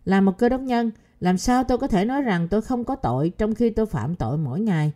[0.06, 2.96] là một cơ đốc nhân làm sao tôi có thể nói rằng tôi không có
[2.96, 4.92] tội trong khi tôi phạm tội mỗi ngày.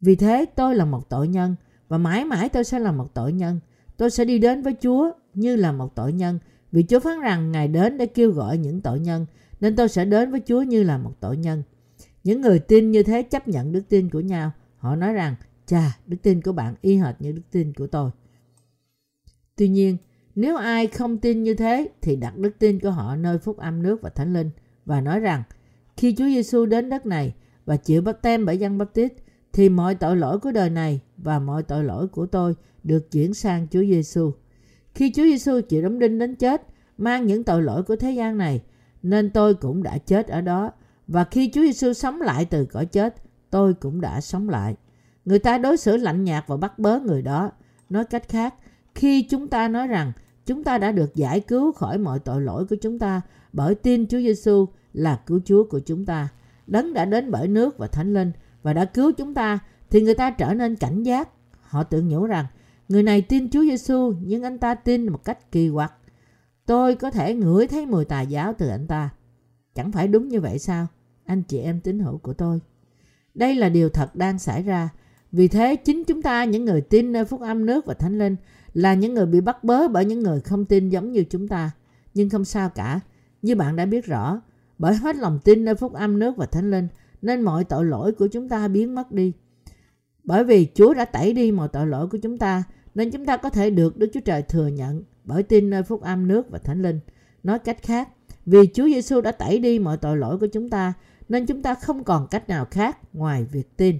[0.00, 1.56] Vì thế tôi là một tội nhân
[1.88, 3.60] và mãi mãi tôi sẽ là một tội nhân.
[3.96, 6.38] Tôi sẽ đi đến với Chúa như là một tội nhân
[6.72, 9.26] vì Chúa phán rằng Ngài đến để kêu gọi những tội nhân
[9.60, 11.62] nên tôi sẽ đến với Chúa như là một tội nhân.
[12.24, 14.50] Những người tin như thế chấp nhận đức tin của nhau.
[14.78, 15.34] Họ nói rằng,
[15.66, 18.10] chà, đức tin của bạn y hệt như đức tin của tôi.
[19.58, 19.96] Tuy nhiên,
[20.34, 23.82] nếu ai không tin như thế thì đặt đức tin của họ nơi phúc âm
[23.82, 24.50] nước và thánh linh
[24.84, 25.42] và nói rằng
[25.96, 27.34] khi Chúa Giêsu đến đất này
[27.64, 29.12] và chịu bắt tem bởi dân bắp tít
[29.52, 32.54] thì mọi tội lỗi của đời này và mọi tội lỗi của tôi
[32.84, 34.32] được chuyển sang Chúa Giêsu.
[34.94, 36.62] Khi Chúa Giêsu chịu đóng đinh đến chết,
[36.98, 38.62] mang những tội lỗi của thế gian này,
[39.02, 40.72] nên tôi cũng đã chết ở đó.
[41.06, 43.14] Và khi Chúa Giêsu sống lại từ cõi chết,
[43.50, 44.76] tôi cũng đã sống lại.
[45.24, 47.50] Người ta đối xử lạnh nhạt và bắt bớ người đó.
[47.90, 48.54] Nói cách khác,
[48.98, 50.12] khi chúng ta nói rằng
[50.46, 53.20] chúng ta đã được giải cứu khỏi mọi tội lỗi của chúng ta
[53.52, 56.28] bởi tin Chúa Giêsu là cứu Chúa của chúng ta.
[56.66, 58.32] Đấng đã đến bởi nước và thánh linh
[58.62, 59.58] và đã cứu chúng ta,
[59.90, 61.28] thì người ta trở nên cảnh giác.
[61.60, 62.46] Họ tự nhủ rằng,
[62.88, 65.92] người này tin Chúa Giêsu nhưng anh ta tin một cách kỳ quặc.
[66.66, 69.10] Tôi có thể ngửi thấy mùi tà giáo từ anh ta.
[69.74, 70.86] Chẳng phải đúng như vậy sao?
[71.24, 72.60] Anh chị em tín hữu của tôi.
[73.34, 74.88] Đây là điều thật đang xảy ra.
[75.32, 78.36] Vì thế, chính chúng ta, những người tin nơi phúc âm nước và thánh linh
[78.74, 81.70] là những người bị bắt bớ bởi những người không tin giống như chúng ta.
[82.14, 83.00] Nhưng không sao cả.
[83.42, 84.40] Như bạn đã biết rõ,
[84.78, 86.88] bởi hết lòng tin nơi phúc âm nước và thánh linh
[87.22, 89.32] nên mọi tội lỗi của chúng ta biến mất đi.
[90.24, 92.64] Bởi vì Chúa đã tẩy đi mọi tội lỗi của chúng ta
[92.94, 96.02] nên chúng ta có thể được Đức Chúa Trời thừa nhận bởi tin nơi phúc
[96.02, 97.00] âm nước và thánh linh.
[97.42, 98.08] Nói cách khác,
[98.46, 100.92] vì Chúa Giêsu đã tẩy đi mọi tội lỗi của chúng ta
[101.28, 103.98] nên chúng ta không còn cách nào khác ngoài việc tin.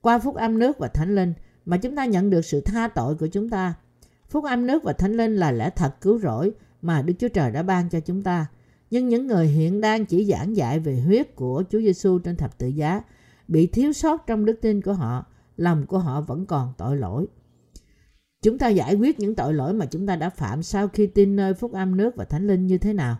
[0.00, 1.34] Qua phúc âm nước và thánh linh
[1.64, 3.74] mà chúng ta nhận được sự tha tội của chúng ta.
[4.32, 6.52] Phúc âm nước và thánh linh là lẽ thật cứu rỗi
[6.82, 8.46] mà Đức Chúa Trời đã ban cho chúng ta.
[8.90, 12.58] Nhưng những người hiện đang chỉ giảng dạy về huyết của Chúa Giêsu trên thập
[12.58, 13.02] tự giá
[13.48, 15.26] bị thiếu sót trong đức tin của họ,
[15.56, 17.26] lòng của họ vẫn còn tội lỗi.
[18.42, 21.36] Chúng ta giải quyết những tội lỗi mà chúng ta đã phạm sau khi tin
[21.36, 23.16] nơi phúc âm nước và thánh linh như thế nào?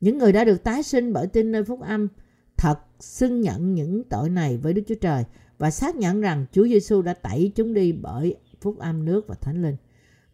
[0.00, 2.08] Những người đã được tái sinh bởi tin nơi phúc âm
[2.56, 5.24] thật xưng nhận những tội này với Đức Chúa Trời
[5.58, 9.34] và xác nhận rằng Chúa Giêsu đã tẩy chúng đi bởi phúc âm nước và
[9.34, 9.76] thánh linh.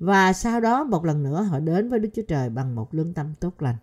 [0.02, 3.14] Và sau đó một lần nữa họ đến với Đức Chúa Trời bằng một lương
[3.14, 3.76] tâm tốt lành.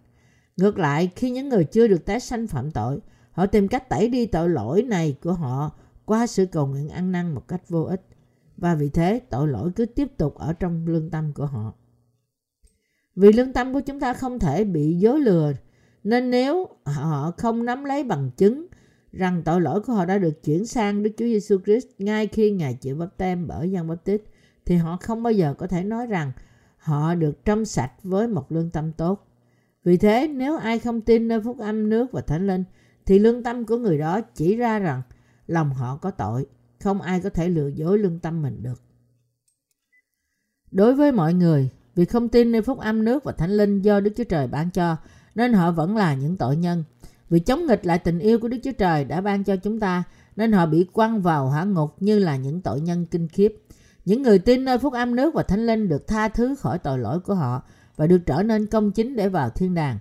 [0.57, 2.99] Ngược lại, khi những người chưa được tái sanh phạm tội,
[3.32, 5.72] họ tìm cách tẩy đi tội lỗi này của họ
[6.05, 8.01] qua sự cầu nguyện ăn năn một cách vô ích.
[8.57, 11.74] Và vì thế tội lỗi cứ tiếp tục ở trong lương tâm của họ.
[13.15, 15.53] Vì lương tâm của chúng ta không thể bị dối lừa,
[16.03, 18.67] nên nếu họ không nắm lấy bằng chứng
[19.11, 22.51] rằng tội lỗi của họ đã được chuyển sang Đức Chúa Giêsu Christ ngay khi
[22.51, 24.03] Ngài chịu bắp tem bởi dân bắp
[24.70, 26.32] thì họ không bao giờ có thể nói rằng
[26.78, 29.28] họ được trong sạch với một lương tâm tốt.
[29.84, 32.63] Vì thế, nếu ai không tin nơi phúc âm nước và thánh linh,
[33.05, 35.01] thì lương tâm của người đó chỉ ra rằng
[35.47, 36.45] lòng họ có tội.
[36.80, 38.82] Không ai có thể lừa dối lương tâm mình được.
[40.72, 43.99] Đối với mọi người, vì không tin nơi phúc âm nước và thánh linh do
[43.99, 44.97] Đức Chúa Trời ban cho,
[45.36, 46.84] nên họ vẫn là những tội nhân.
[47.30, 50.03] Vì chống nghịch lại tình yêu của Đức Chúa Trời đã ban cho chúng ta,
[50.36, 53.55] nên họ bị quăng vào hỏa ngục như là những tội nhân kinh khiếp.
[54.10, 56.99] Những người tin nơi phúc âm nước và thánh linh được tha thứ khỏi tội
[56.99, 57.64] lỗi của họ
[57.95, 59.97] và được trở nên công chính để vào thiên đàng.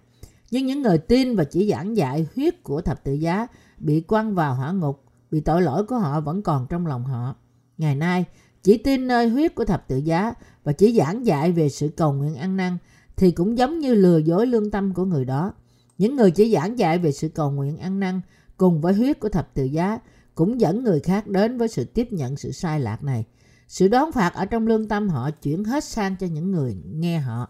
[0.50, 3.46] Nhưng những người tin và chỉ giảng dạy huyết của thập tự giá
[3.78, 7.36] bị quăng vào hỏa ngục vì tội lỗi của họ vẫn còn trong lòng họ.
[7.78, 8.24] Ngày nay,
[8.62, 10.34] chỉ tin nơi huyết của thập tự giá
[10.64, 12.78] và chỉ giảng dạy về sự cầu nguyện ăn năn
[13.16, 15.52] thì cũng giống như lừa dối lương tâm của người đó.
[15.98, 18.20] Những người chỉ giảng dạy về sự cầu nguyện ăn năn
[18.56, 19.98] cùng với huyết của thập tự giá
[20.34, 23.24] cũng dẫn người khác đến với sự tiếp nhận sự sai lạc này.
[23.68, 27.18] Sự đón phạt ở trong lương tâm họ chuyển hết sang cho những người nghe
[27.18, 27.48] họ.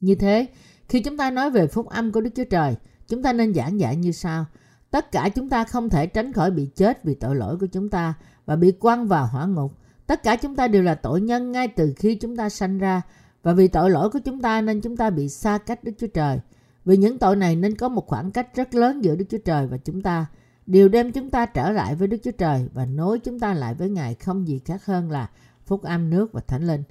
[0.00, 0.46] Như thế,
[0.88, 2.76] khi chúng ta nói về phúc âm của Đức Chúa Trời,
[3.08, 4.46] chúng ta nên giảng dạy như sau.
[4.90, 7.88] Tất cả chúng ta không thể tránh khỏi bị chết vì tội lỗi của chúng
[7.88, 8.14] ta
[8.46, 9.72] và bị quăng vào hỏa ngục.
[10.06, 13.02] Tất cả chúng ta đều là tội nhân ngay từ khi chúng ta sanh ra
[13.42, 16.06] và vì tội lỗi của chúng ta nên chúng ta bị xa cách Đức Chúa
[16.06, 16.38] Trời.
[16.84, 19.66] Vì những tội này nên có một khoảng cách rất lớn giữa Đức Chúa Trời
[19.66, 20.26] và chúng ta.
[20.66, 23.74] Điều đem chúng ta trở lại với Đức Chúa Trời và nối chúng ta lại
[23.74, 25.30] với Ngài không gì khác hơn là
[25.66, 26.82] phúc âm nước và thánh linh.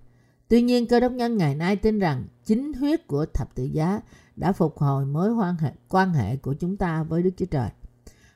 [0.47, 4.01] Tuy nhiên cơ đốc nhân ngày nay tin rằng chính huyết của thập tự giá
[4.35, 7.69] đã phục hồi mối quan hệ, quan hệ của chúng ta với Đức Chúa Trời.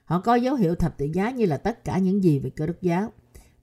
[0.06, 2.68] Họ coi dấu hiệu thập tự giá như là tất cả những gì về cơ
[2.68, 3.12] đốc giáo.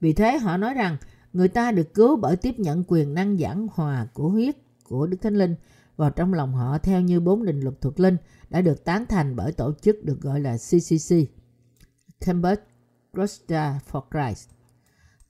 [0.01, 0.97] Vì thế họ nói rằng
[1.33, 5.17] người ta được cứu bởi tiếp nhận quyền năng giảng hòa của huyết của Đức
[5.23, 5.55] Thánh Linh
[5.97, 8.17] vào trong lòng họ theo như bốn định luật thuộc linh
[8.51, 11.17] đã được tán thành bởi tổ chức được gọi là CCC,
[12.25, 12.63] Cambridge
[13.13, 14.49] Crusade for Christ.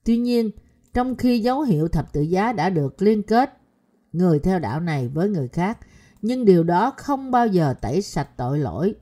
[0.05, 0.51] Tuy nhiên,
[0.95, 3.59] trong khi dấu hiệu thập tự giá đã được liên kết
[4.13, 5.79] người theo đạo này với người khác,
[6.23, 8.95] nhưng điều đó không bao giờ tẩy sạch tội lỗi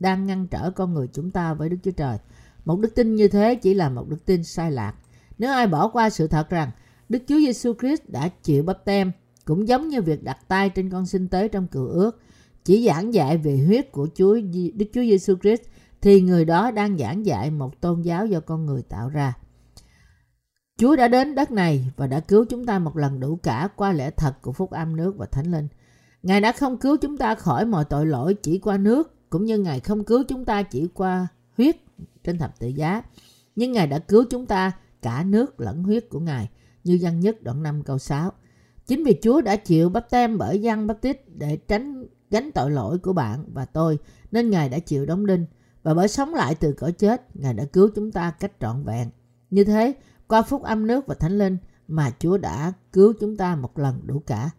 [0.00, 2.18] đang ngăn trở con người chúng ta với Đức Chúa Trời.
[2.64, 4.94] Một đức tin như thế chỉ là một đức tin sai lạc.
[5.38, 6.70] Nếu ai bỏ qua sự thật rằng
[7.08, 9.12] Đức Chúa Giêsu Christ đã chịu bắp tem,
[9.44, 12.20] cũng giống như việc đặt tay trên con sinh tế trong cựu ước,
[12.64, 14.34] chỉ giảng dạy về huyết của Chúa
[14.74, 15.62] Đức Chúa Giêsu Christ
[16.02, 19.34] thì người đó đang giảng dạy một tôn giáo do con người tạo ra.
[20.78, 23.92] Chúa đã đến đất này và đã cứu chúng ta một lần đủ cả qua
[23.92, 25.68] lẽ thật của phúc âm nước và thánh linh.
[26.22, 29.58] Ngài đã không cứu chúng ta khỏi mọi tội lỗi chỉ qua nước, cũng như
[29.58, 31.76] Ngài không cứu chúng ta chỉ qua huyết
[32.24, 33.02] trên thập tự giá.
[33.56, 34.72] Nhưng Ngài đã cứu chúng ta
[35.02, 36.48] cả nước lẫn huyết của Ngài,
[36.84, 38.32] như văn nhất đoạn 5 câu 6.
[38.86, 42.70] Chính vì Chúa đã chịu bắp tem bởi dân bắp tít để tránh gánh tội
[42.70, 43.98] lỗi của bạn và tôi,
[44.30, 45.46] nên Ngài đã chịu đóng đinh.
[45.82, 49.08] Và bởi sống lại từ cõi chết, Ngài đã cứu chúng ta cách trọn vẹn.
[49.50, 49.94] Như thế,
[50.28, 51.56] qua phúc âm nước và thánh linh
[51.88, 54.50] mà Chúa đã cứu chúng ta một lần đủ cả.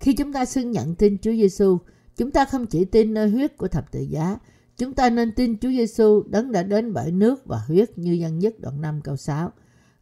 [0.00, 1.78] Khi chúng ta xưng nhận tin Chúa Giêsu,
[2.16, 4.38] chúng ta không chỉ tin nơi huyết của thập tự giá,
[4.76, 8.38] chúng ta nên tin Chúa Giêsu đấng đã đến bởi nước và huyết như dân
[8.38, 9.52] nhất đoạn 5 câu 6.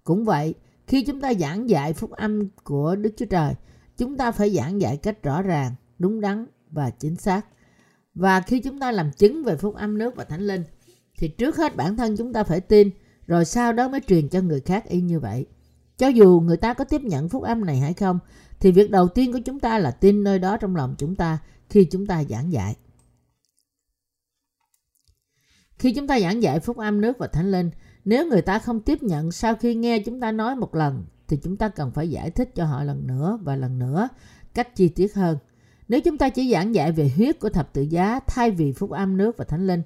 [0.04, 0.54] Cũng vậy,
[0.86, 3.54] khi chúng ta giảng dạy phúc âm của Đức Chúa Trời,
[3.96, 7.46] chúng ta phải giảng dạy cách rõ ràng, đúng đắn và chính xác.
[8.14, 10.64] Và khi chúng ta làm chứng về phúc âm nước và thánh linh,
[11.18, 12.90] thì trước hết bản thân chúng ta phải tin,
[13.26, 15.46] rồi sau đó mới truyền cho người khác y như vậy.
[15.96, 18.18] Cho dù người ta có tiếp nhận phúc âm này hay không,
[18.60, 21.38] thì việc đầu tiên của chúng ta là tin nơi đó trong lòng chúng ta
[21.70, 22.76] khi chúng ta giảng dạy.
[25.78, 27.70] Khi chúng ta giảng dạy phúc âm nước và thánh linh,
[28.04, 31.38] nếu người ta không tiếp nhận sau khi nghe chúng ta nói một lần, thì
[31.42, 34.08] chúng ta cần phải giải thích cho họ lần nữa và lần nữa
[34.54, 35.38] cách chi tiết hơn.
[35.88, 38.90] Nếu chúng ta chỉ giảng dạy về huyết của thập tự giá thay vì phúc
[38.90, 39.82] âm nước và thánh linh,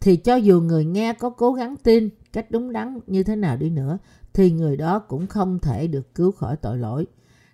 [0.00, 3.56] thì cho dù người nghe có cố gắng tin cách đúng đắn như thế nào
[3.56, 3.98] đi nữa,
[4.32, 7.06] thì người đó cũng không thể được cứu khỏi tội lỗi.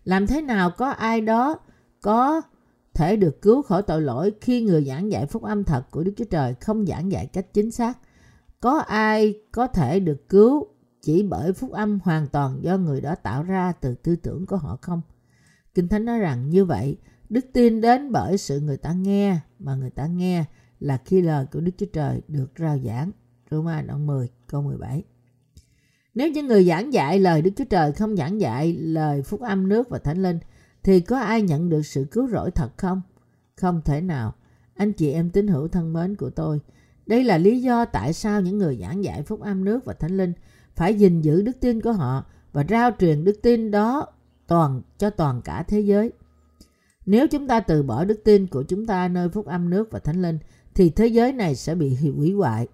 [0.04, 1.58] Làm thế nào có ai đó
[2.00, 2.42] có
[2.94, 6.12] thể được cứu khỏi tội lỗi khi người giảng dạy phúc âm thật của Đức
[6.16, 7.98] Chúa Trời không giảng dạy cách chính xác?
[8.60, 10.66] Có ai có thể được cứu
[11.02, 14.56] chỉ bởi phúc âm hoàn toàn do người đó tạo ra từ tư tưởng của
[14.56, 15.02] họ không?
[15.74, 16.96] Kinh Thánh nói rằng như vậy,
[17.32, 20.44] đức tin đến bởi sự người ta nghe mà người ta nghe
[20.80, 23.10] là khi lời của Đức Chúa Trời được rao giảng.
[23.50, 25.04] Roma đoạn 10 câu 17
[26.14, 29.68] Nếu những người giảng dạy lời Đức Chúa Trời không giảng dạy lời phúc âm
[29.68, 30.38] nước và thánh linh
[30.82, 33.02] thì có ai nhận được sự cứu rỗi thật không?
[33.56, 34.34] Không thể nào.
[34.74, 36.60] Anh chị em tín hữu thân mến của tôi,
[37.06, 40.16] đây là lý do tại sao những người giảng dạy phúc âm nước và thánh
[40.16, 40.32] linh
[40.74, 44.06] phải gìn giữ đức tin của họ và rao truyền đức tin đó
[44.46, 46.12] toàn cho toàn cả thế giới.
[47.06, 49.98] Nếu chúng ta từ bỏ đức tin của chúng ta nơi phúc âm nước và
[49.98, 50.38] thánh linh
[50.74, 52.66] thì thế giới này sẽ bị hủy hoại.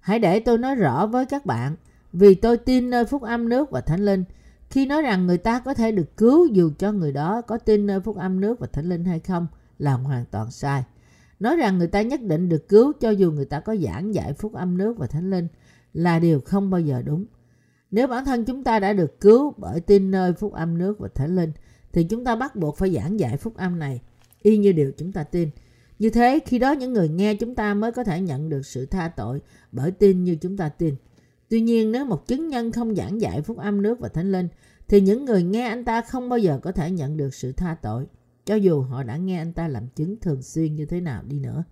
[0.00, 1.76] Hãy để tôi nói rõ với các bạn,
[2.12, 4.24] vì tôi tin nơi phúc âm nước và thánh linh,
[4.70, 7.86] khi nói rằng người ta có thể được cứu dù cho người đó có tin
[7.86, 9.46] nơi phúc âm nước và thánh linh hay không
[9.78, 10.84] là hoàn toàn sai.
[11.40, 14.32] Nói rằng người ta nhất định được cứu cho dù người ta có giảng dạy
[14.32, 15.48] phúc âm nước và thánh linh
[15.92, 17.24] là điều không bao giờ đúng.
[17.90, 21.08] Nếu bản thân chúng ta đã được cứu bởi tin nơi phúc âm nước và
[21.14, 21.52] thánh linh
[21.92, 24.00] thì chúng ta bắt buộc phải giảng dạy phúc âm này
[24.42, 25.50] y như điều chúng ta tin.
[25.98, 28.86] Như thế, khi đó những người nghe chúng ta mới có thể nhận được sự
[28.86, 29.40] tha tội
[29.72, 30.94] bởi tin như chúng ta tin.
[31.48, 34.48] Tuy nhiên, nếu một chứng nhân không giảng dạy phúc âm nước và thánh linh,
[34.88, 37.76] thì những người nghe anh ta không bao giờ có thể nhận được sự tha
[37.82, 38.06] tội,
[38.44, 41.38] cho dù họ đã nghe anh ta làm chứng thường xuyên như thế nào đi
[41.38, 41.64] nữa.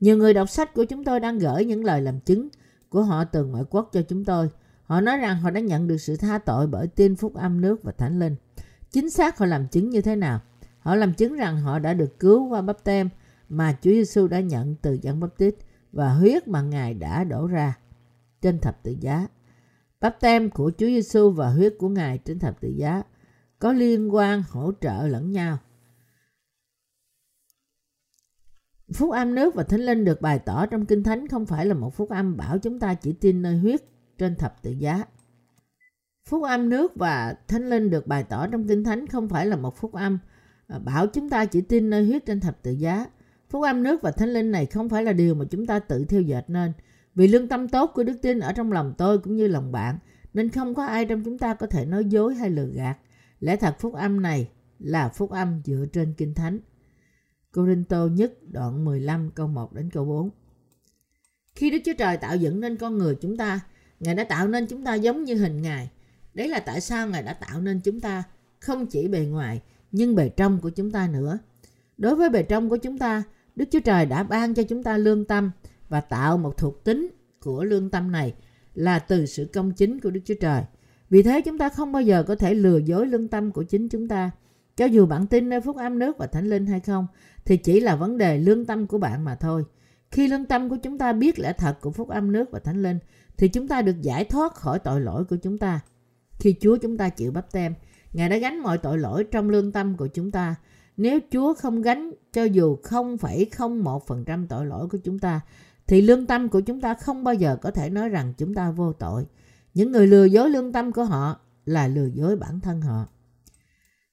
[0.00, 2.48] Nhiều người đọc sách của chúng tôi đang gửi những lời làm chứng
[2.88, 4.48] của họ từ ngoại quốc cho chúng tôi.
[4.84, 7.82] Họ nói rằng họ đã nhận được sự tha tội bởi tin phúc âm nước
[7.82, 8.36] và thánh linh.
[8.94, 10.40] Chính xác họ làm chứng như thế nào?
[10.78, 13.08] Họ làm chứng rằng họ đã được cứu qua bắp tem,
[13.48, 15.54] mà Chúa Giêsu đã nhận từ Giăng Báp Tít
[15.92, 17.78] và huyết mà Ngài đã đổ ra
[18.42, 19.26] trên thập tự giá.
[20.00, 23.02] Báp tem của Chúa Giêsu và huyết của Ngài trên thập tự giá
[23.58, 25.58] có liên quan hỗ trợ lẫn nhau.
[28.94, 31.74] Phúc âm nước và thánh linh được bày tỏ trong Kinh Thánh không phải là
[31.74, 33.80] một phúc âm bảo chúng ta chỉ tin nơi huyết
[34.18, 35.04] trên thập tự giá.
[36.28, 39.56] Phúc âm nước và thánh linh được bày tỏ trong Kinh Thánh không phải là
[39.56, 40.18] một phúc âm
[40.66, 43.06] à, bảo chúng ta chỉ tin nơi huyết trên thập tự giá.
[43.50, 46.04] Phúc âm nước và thánh linh này không phải là điều mà chúng ta tự
[46.04, 46.72] theo dệt nên.
[47.14, 49.98] Vì lương tâm tốt của đức tin ở trong lòng tôi cũng như lòng bạn,
[50.34, 52.96] nên không có ai trong chúng ta có thể nói dối hay lừa gạt.
[53.40, 54.48] Lẽ thật phúc âm này
[54.78, 56.58] là phúc âm dựa trên Kinh Thánh.
[57.52, 60.30] Cô-rin-tô nhất đoạn 15 câu 1 đến câu 4
[61.54, 63.60] Khi Đức Chúa Trời tạo dựng nên con người chúng ta,
[64.00, 65.90] Ngài đã tạo nên chúng ta giống như hình Ngài.
[66.34, 68.22] Đấy là tại sao Ngài đã tạo nên chúng ta
[68.60, 69.62] không chỉ bề ngoài
[69.92, 71.38] nhưng bề trong của chúng ta nữa.
[71.96, 73.22] Đối với bề trong của chúng ta,
[73.56, 75.50] Đức Chúa Trời đã ban cho chúng ta lương tâm
[75.88, 77.08] và tạo một thuộc tính
[77.40, 78.34] của lương tâm này
[78.74, 80.62] là từ sự công chính của Đức Chúa Trời.
[81.10, 83.88] Vì thế chúng ta không bao giờ có thể lừa dối lương tâm của chính
[83.88, 84.30] chúng ta.
[84.76, 87.06] Cho dù bạn tin nơi phúc âm nước và thánh linh hay không,
[87.44, 89.64] thì chỉ là vấn đề lương tâm của bạn mà thôi.
[90.10, 92.82] Khi lương tâm của chúng ta biết lẽ thật của phúc âm nước và thánh
[92.82, 92.98] linh,
[93.36, 95.80] thì chúng ta được giải thoát khỏi tội lỗi của chúng ta.
[96.38, 97.74] Khi Chúa chúng ta chịu bắp tem,
[98.14, 100.54] Ngài đã gánh mọi tội lỗi trong lương tâm của chúng ta.
[100.96, 105.40] Nếu Chúa không gánh cho dù 0,01% tội lỗi của chúng ta,
[105.86, 108.70] thì lương tâm của chúng ta không bao giờ có thể nói rằng chúng ta
[108.70, 109.26] vô tội.
[109.74, 113.06] Những người lừa dối lương tâm của họ là lừa dối bản thân họ.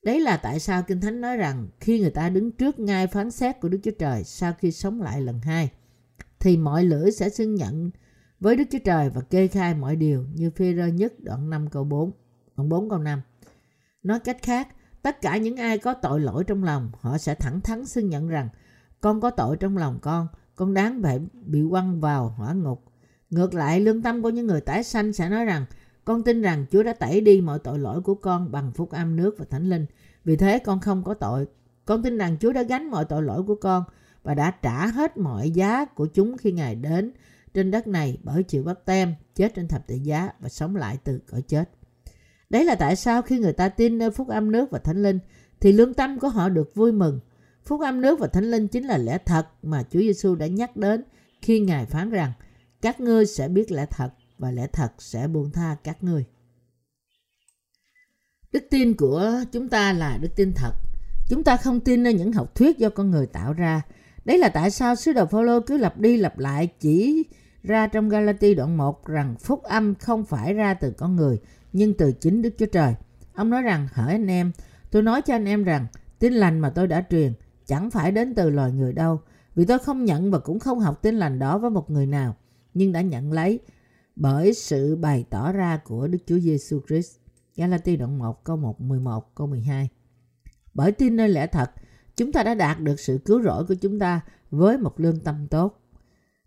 [0.04, 3.32] Đấy là tại sao Kinh Thánh nói rằng khi người ta đứng trước ngai phán
[3.32, 5.70] xét của Đức Chúa Trời sau khi sống lại lần hai,
[6.40, 7.92] thì mọi lưỡi sẽ xưng nhận
[8.42, 11.70] với Đức Chúa Trời và kê khai mọi điều như phê rơ nhất đoạn 5
[11.70, 12.12] câu 4,
[12.58, 13.22] đoạn 4 câu 5.
[14.04, 14.68] Nói cách khác,
[15.02, 18.28] tất cả những ai có tội lỗi trong lòng, họ sẽ thẳng thắn xưng nhận
[18.28, 18.50] rằng
[19.02, 22.84] con có tội trong lòng con, con đáng phải bị quăng vào hỏa ngục.
[23.30, 25.66] Ngược lại, lương tâm của những người tái sanh sẽ nói rằng
[26.06, 29.16] con tin rằng Chúa đã tẩy đi mọi tội lỗi của con bằng phúc âm
[29.16, 29.86] nước và thánh linh.
[30.26, 31.46] Vì thế con không có tội.
[31.86, 33.84] Con tin rằng Chúa đã gánh mọi tội lỗi của con
[34.24, 37.12] và đã trả hết mọi giá của chúng khi Ngài đến
[37.54, 40.98] trên đất này bởi chịu bắp tem, chết trên thập tự giá và sống lại
[41.04, 41.70] từ cõi chết.
[42.50, 45.20] Đấy là tại sao khi người ta tin nơi phúc âm nước và thánh linh
[45.60, 47.20] thì lương tâm của họ được vui mừng.
[47.66, 50.78] Phúc âm nước và thánh linh chính là lẽ thật mà Chúa Giêsu đã nhắc
[50.78, 51.04] đến
[51.42, 52.32] khi Ngài phán rằng
[52.82, 56.26] các ngươi sẽ biết lẽ thật và lẽ thật sẽ buông tha các ngươi.
[58.52, 60.72] Đức tin của chúng ta là đức tin thật.
[61.30, 63.82] Chúng ta không tin nơi những học thuyết do con người tạo ra.
[64.26, 67.26] Đấy là tại sao sứ đồ Phaolô cứ lặp đi lặp lại chỉ
[67.64, 71.40] ra trong Galati đoạn 1 rằng phúc âm không phải ra từ con người
[71.74, 72.96] nhưng từ chính Đức Chúa Trời.
[73.34, 74.52] Ông nói rằng hỡi anh em,
[74.92, 75.88] tôi nói cho anh em rằng
[76.20, 77.34] tin lành mà tôi đã truyền
[77.66, 79.22] chẳng phải đến từ loài người đâu
[79.56, 82.36] vì tôi không nhận và cũng không học tin lành đó với một người nào
[82.74, 83.60] nhưng đã nhận lấy
[84.16, 87.18] bởi sự bày tỏ ra của Đức Chúa Giêsu Christ.
[87.56, 89.90] Galati đoạn 1 câu 1 11 câu 12.
[90.74, 91.72] Bởi tin nơi lẽ thật,
[92.16, 95.48] chúng ta đã đạt được sự cứu rỗi của chúng ta với một lương tâm
[95.48, 95.81] tốt.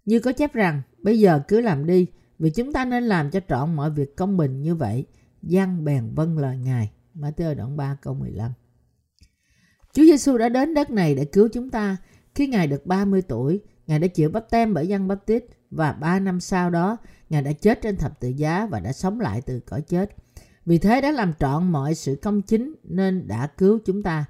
[0.04, 2.06] Như có chép rằng, bây giờ cứ làm đi,
[2.38, 5.06] vì chúng ta nên làm cho trọn mọi việc công bình như vậy.
[5.42, 6.90] Giăng bèn vâng lời Ngài.
[7.14, 8.52] Matthew đoạn 3 câu 15.
[9.92, 11.96] Chúa Giêsu đã đến đất này để cứu chúng ta.
[12.34, 15.92] Khi Ngài được 30 tuổi, Ngài đã chịu bắp tem bởi dân bắp tít và
[15.92, 16.96] ba năm sau đó,
[17.30, 20.16] Ngài đã chết trên thập tự giá và đã sống lại từ cõi chết.
[20.66, 24.24] Vì thế đã làm trọn mọi sự công chính nên đã cứu chúng ta.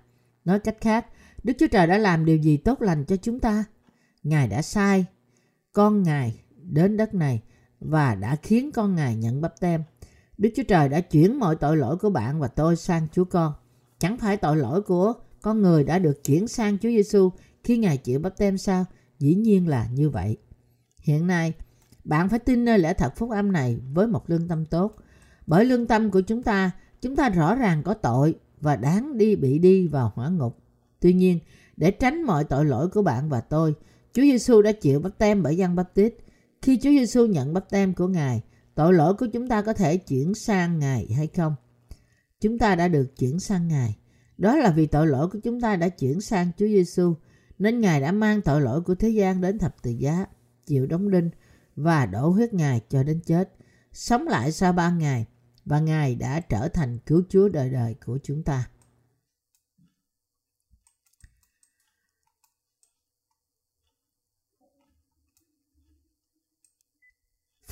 [0.44, 1.06] Nói cách khác,
[1.42, 3.64] Đức Chúa Trời đã làm điều gì tốt lành cho chúng ta?
[4.22, 5.06] Ngài đã sai
[5.74, 7.42] con Ngài đến đất này
[7.80, 9.82] và đã khiến con Ngài nhận bắp tem.
[10.38, 13.52] Đức Chúa Trời đã chuyển mọi tội lỗi của bạn và tôi sang Chúa con.
[13.98, 15.12] Chẳng phải tội lỗi của
[15.42, 17.30] con người đã được chuyển sang Chúa Giêsu
[17.64, 18.84] khi Ngài chịu bắp tem sao?
[19.18, 20.36] Dĩ nhiên là như vậy.
[20.98, 21.52] Hiện nay,
[22.04, 24.96] bạn phải tin nơi lẽ thật phúc âm này với một lương tâm tốt.
[25.46, 26.70] Bởi lương tâm của chúng ta,
[27.02, 30.58] chúng ta rõ ràng có tội và đáng đi bị đi vào hỏa ngục.
[31.00, 31.38] Tuy nhiên,
[31.76, 33.74] để tránh mọi tội lỗi của bạn và tôi,
[34.14, 36.14] Chúa Giêsu đã chịu bắp tem bởi dân bắp tít.
[36.62, 38.42] Khi Chúa Giêsu nhận bắp tem của Ngài,
[38.74, 41.54] tội lỗi của chúng ta có thể chuyển sang Ngài hay không?
[42.40, 43.96] Chúng ta đã được chuyển sang Ngài.
[44.38, 47.14] Đó là vì tội lỗi của chúng ta đã chuyển sang Chúa Giêsu,
[47.58, 50.26] nên Ngài đã mang tội lỗi của thế gian đến thập tự giá,
[50.66, 51.30] chịu đóng đinh
[51.76, 53.54] và đổ huyết Ngài cho đến chết,
[53.92, 55.26] sống lại sau ba ngày
[55.64, 58.68] và Ngài đã trở thành cứu Chúa đời đời của chúng ta.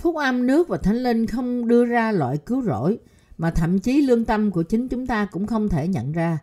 [0.02, 2.98] Phúc âm nước và thánh linh không đưa ra loại cứu rỗi,
[3.38, 6.38] mà thậm chí lương tâm của chính chúng ta cũng không thể nhận ra.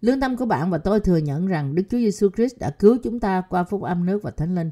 [0.00, 2.96] Lương tâm của bạn và tôi thừa nhận rằng Đức Chúa Giêsu Christ đã cứu
[3.02, 4.70] chúng ta qua phúc âm nước và thánh linh.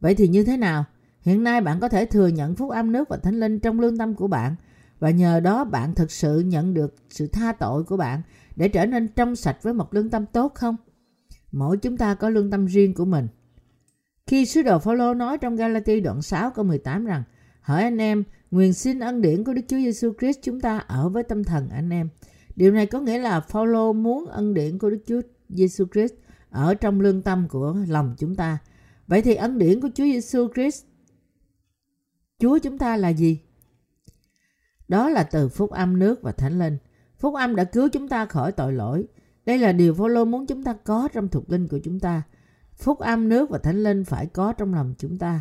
[0.00, 0.84] Vậy thì như thế nào?
[1.20, 3.98] Hiện nay bạn có thể thừa nhận phúc âm nước và thánh linh trong lương
[3.98, 4.54] tâm của bạn,
[4.98, 8.22] và nhờ đó bạn thực sự nhận được sự tha tội của bạn
[8.56, 10.76] để trở nên trong sạch với một lương tâm tốt không?
[11.52, 13.28] Mỗi chúng ta có lương tâm riêng của mình.
[14.26, 17.22] Khi sứ đồ Phaolô nói trong Galati đoạn 6 câu 18 rằng
[17.60, 21.08] Hỡi anh em, nguyện xin ân điển của Đức Chúa Giêsu Christ chúng ta ở
[21.08, 22.08] với tâm thần anh em.
[22.56, 26.14] Điều này có nghĩa là Phaolô muốn ân điển của Đức Chúa Giêsu Christ
[26.50, 28.58] ở trong lương tâm của lòng chúng ta.
[29.06, 30.84] Vậy thì ân điển của Chúa Giêsu Christ
[32.38, 33.40] Chúa chúng ta là gì?
[34.88, 36.78] Đó là từ phúc âm nước và thánh linh.
[37.18, 39.06] Phúc âm đã cứu chúng ta khỏi tội lỗi.
[39.46, 42.22] Đây là điều Phaolô muốn chúng ta có trong thuộc linh của chúng ta.
[42.76, 45.40] Phúc âm nước và thánh linh phải có trong lòng chúng ta.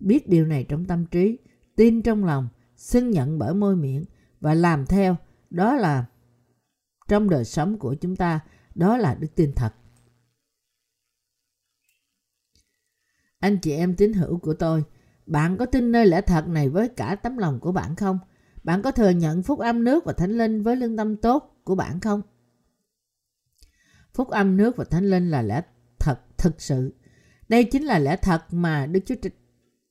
[0.00, 1.38] Biết điều này trong tâm trí,
[1.76, 4.04] tin trong lòng, xưng nhận bởi môi miệng
[4.40, 5.16] và làm theo
[5.50, 6.04] đó là
[7.08, 8.40] trong đời sống của chúng ta,
[8.74, 9.74] đó là đức tin thật.
[13.38, 14.84] Anh chị em tín hữu của tôi,
[15.26, 18.18] bạn có tin nơi lẽ thật này với cả tấm lòng của bạn không?
[18.64, 21.74] Bạn có thừa nhận phúc âm nước và thánh linh với lương tâm tốt của
[21.74, 22.22] bạn không?
[24.14, 25.62] Phúc âm nước và thánh linh là lẽ
[25.98, 26.94] thật thực sự.
[27.48, 29.14] Đây chính là lẽ thật mà Đức Chúa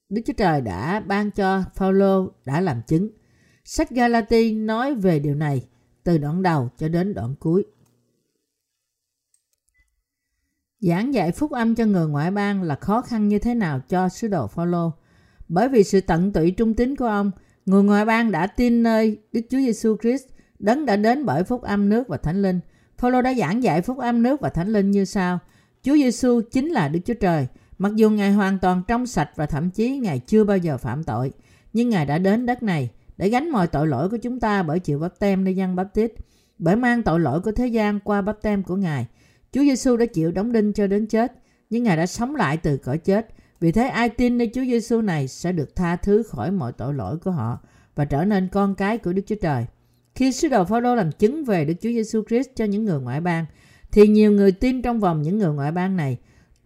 [0.09, 3.09] Đức Chúa Trời đã ban cho Phaolô đã làm chứng.
[3.63, 5.67] Sách Galati nói về điều này
[6.03, 7.65] từ đoạn đầu cho đến đoạn cuối.
[10.79, 14.09] Giảng dạy phúc âm cho người ngoại bang là khó khăn như thế nào cho
[14.09, 14.91] sứ đồ Phaolô?
[15.47, 17.31] Bởi vì sự tận tụy trung tín của ông,
[17.65, 20.23] người ngoại bang đã tin nơi Đức Chúa Giêsu Christ,
[20.59, 22.59] đấng đã đến bởi phúc âm nước và thánh linh.
[22.97, 25.39] Phaolô đã giảng dạy phúc âm nước và thánh linh như sau:
[25.83, 27.47] Chúa Giêsu chính là Đức Chúa Trời.
[27.78, 31.03] Mặc dù Ngài hoàn toàn trong sạch và thậm chí Ngài chưa bao giờ phạm
[31.03, 31.32] tội,
[31.73, 34.80] nhưng Ngài đã đến đất này để gánh mọi tội lỗi của chúng ta bởi
[34.80, 36.11] chịu bắp tem nơi dân bắp tít,
[36.59, 39.07] bởi mang tội lỗi của thế gian qua bắp tem của Ngài.
[39.51, 41.32] Chúa Giêsu đã chịu đóng đinh cho đến chết,
[41.69, 43.28] nhưng Ngài đã sống lại từ cõi chết.
[43.59, 46.93] Vì thế ai tin nơi Chúa Giêsu này sẽ được tha thứ khỏi mọi tội
[46.93, 47.59] lỗi của họ
[47.95, 49.65] và trở nên con cái của Đức Chúa Trời.
[50.15, 53.21] Khi sứ đồ Phaolô làm chứng về Đức Chúa Giêsu Christ cho những người ngoại
[53.21, 53.45] bang,
[53.91, 56.17] thì nhiều người tin trong vòng những người ngoại bang này.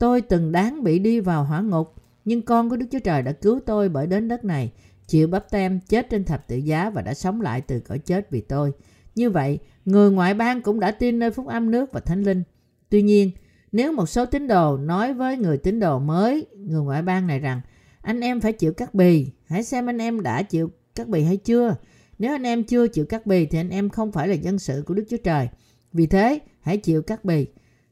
[0.02, 1.93] Tôi từng đáng bị đi vào hỏa ngục,
[2.26, 4.72] nhưng con của Đức Chúa Trời đã cứu tôi bởi đến đất này,
[5.08, 8.32] chịu bắp tem, chết trên thập tự giá và đã sống lại từ cõi chết
[8.32, 8.72] vì tôi.
[9.16, 12.43] Như vậy, người ngoại bang cũng đã tin nơi phúc âm nước và thánh linh.
[12.89, 13.32] Tuy nhiên,
[13.72, 17.39] nếu một số tín đồ nói với người tín đồ mới, người ngoại bang này
[17.39, 17.62] rằng,
[18.02, 21.38] anh em phải chịu cắt bì, hãy xem anh em đã chịu cắt bì hay
[21.38, 21.76] chưa.
[22.20, 24.84] Nếu anh em chưa chịu cắt bì thì anh em không phải là dân sự
[24.86, 25.49] của Đức Chúa Trời.
[25.93, 27.47] Vì thế, hãy chịu cắt bì.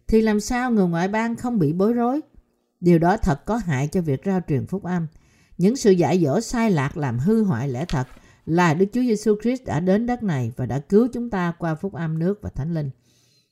[0.09, 2.21] Thì làm sao người ngoại bang không bị bối rối?
[2.79, 5.07] Điều đó thật có hại cho việc rao truyền phúc âm.
[5.57, 8.07] Những sự dạy dỗ sai lạc làm hư hoại lẽ thật
[8.45, 11.75] là Đức Chúa Giêsu Christ đã đến đất này và đã cứu chúng ta qua
[11.75, 12.89] phúc âm nước và thánh linh.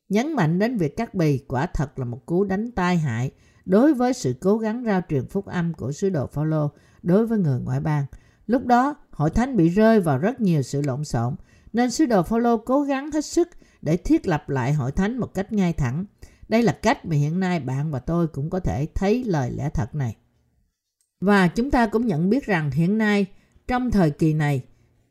[0.09, 3.31] Nhấn mạnh đến việc cắt bì quả thật là một cú đánh tai hại
[3.65, 6.71] đối với sự cố gắng rao truyền phúc âm của sứ đồ Phaolô
[7.03, 8.05] đối với người ngoại bang.
[8.45, 11.35] Lúc đó, hội thánh bị rơi vào rất nhiều sự lộn xộn,
[11.73, 13.47] nên sứ đồ Phaolô cố gắng hết sức
[13.81, 16.05] để thiết lập lại hội thánh một cách ngay thẳng.
[16.49, 19.69] Đây là cách mà hiện nay bạn và tôi cũng có thể thấy lời lẽ
[19.69, 20.15] thật này.
[21.21, 23.25] Và chúng ta cũng nhận biết rằng hiện nay,
[23.67, 24.61] trong thời kỳ này,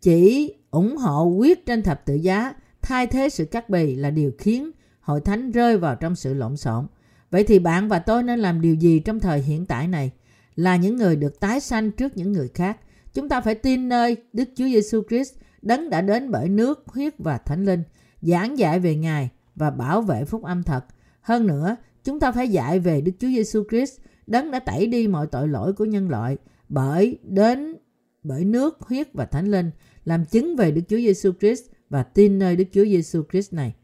[0.00, 4.32] chỉ ủng hộ quyết trên thập tự giá thay thế sự cắt bì là điều
[4.38, 4.70] khiến
[5.00, 6.86] hội thánh rơi vào trong sự lộn xộn.
[7.30, 10.10] Vậy thì bạn và tôi nên làm điều gì trong thời hiện tại này?
[10.54, 12.78] Là những người được tái sanh trước những người khác.
[13.14, 17.14] Chúng ta phải tin nơi Đức Chúa Giêsu Christ đấng đã đến bởi nước, huyết
[17.18, 17.82] và thánh linh,
[18.20, 20.84] giảng dạy về Ngài và bảo vệ phúc âm thật.
[21.26, 25.08] Hơn nữa, chúng ta phải dạy về Đức Chúa Giêsu Christ đấng đã tẩy đi
[25.08, 26.36] mọi tội lỗi của nhân loại
[26.68, 27.76] bởi đến
[28.22, 29.70] bởi nước, huyết và thánh linh,
[30.04, 33.74] làm chứng về Đức Chúa Giêsu Christ và tin nơi Đức Chúa Giêsu Christ này.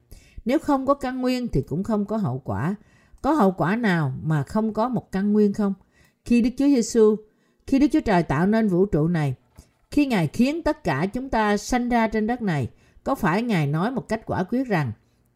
[0.45, 2.75] Nếu không có căn nguyên thì cũng không có hậu quả.
[3.23, 5.75] Có hậu quả nào mà không có một căn nguyên không?
[6.25, 7.17] Khi Đức Chúa Giêsu,
[7.67, 9.35] khi Đức Chúa Trời tạo nên vũ trụ này,
[9.91, 12.69] khi Ngài khiến tất cả chúng ta sanh ra trên đất này,
[13.05, 14.93] có phải Ngài nói một cách quả quyết rằng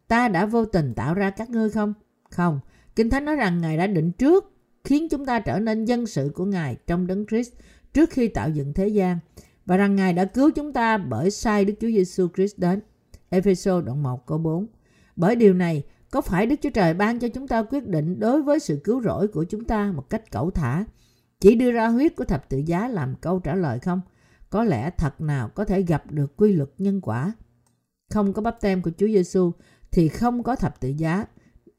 [0.07, 1.93] ta đã vô tình tạo ra các ngươi không?
[2.29, 2.59] Không.
[2.95, 4.53] Kinh Thánh nói rằng Ngài đã định trước
[4.83, 7.51] khiến chúng ta trở nên dân sự của Ngài trong đấng Christ
[7.93, 9.19] trước khi tạo dựng thế gian
[9.65, 12.81] và rằng Ngài đã cứu chúng ta bởi sai Đức Chúa Giêsu Christ đến.
[13.29, 14.67] Ephesos đoạn 1 câu 4
[15.17, 18.41] bởi điều này, có phải Đức Chúa Trời ban cho chúng ta quyết định đối
[18.41, 20.85] với sự cứu rỗi của chúng ta một cách cẩu thả?
[21.39, 24.01] Chỉ đưa ra huyết của thập tự giá làm câu trả lời không?
[24.49, 27.33] Có lẽ thật nào có thể gặp được quy luật nhân quả?
[28.13, 29.51] Không có bắp tem của Chúa Giêsu
[29.91, 31.25] thì không có thập tự giá.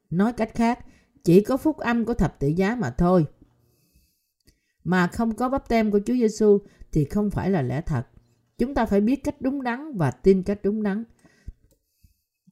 [0.09, 0.85] Nói cách khác,
[1.23, 3.25] chỉ có phúc âm của thập tự giá mà thôi.
[4.83, 6.59] Mà không có bắp tem của Chúa Giêsu
[6.91, 8.07] thì không phải là lẽ thật.
[8.57, 11.03] Chúng ta phải biết cách đúng đắn và tin cách đúng đắn.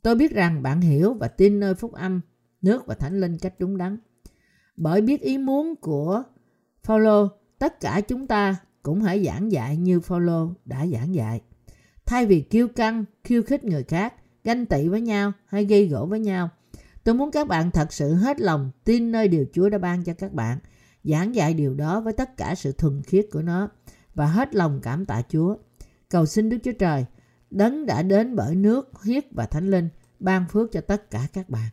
[0.02, 2.22] Tôi biết rằng bạn hiểu và tin nơi phúc âm,
[2.62, 3.98] nước và thánh linh cách đúng đắn.
[4.78, 6.24] Bởi biết ý muốn của
[6.84, 7.28] Phaolô,
[7.60, 11.42] tất cả chúng ta cũng hãy giảng dạy như Phaolô đã giảng dạy.
[12.06, 16.06] Thay vì kiêu căng, khiêu khích người khác, ganh tị với nhau hay gây gỗ
[16.06, 16.50] với nhau,
[17.04, 20.14] tôi muốn các bạn thật sự hết lòng tin nơi điều Chúa đã ban cho
[20.14, 20.58] các bạn,
[21.04, 23.70] giảng dạy điều đó với tất cả sự thuần khiết của nó
[24.16, 25.56] và hết lòng cảm tạ Chúa.
[26.10, 27.06] Cầu xin Đức Chúa Trời,
[27.50, 31.50] đấng đã đến bởi nước, huyết và thánh linh, ban phước cho tất cả các
[31.50, 31.70] bạn.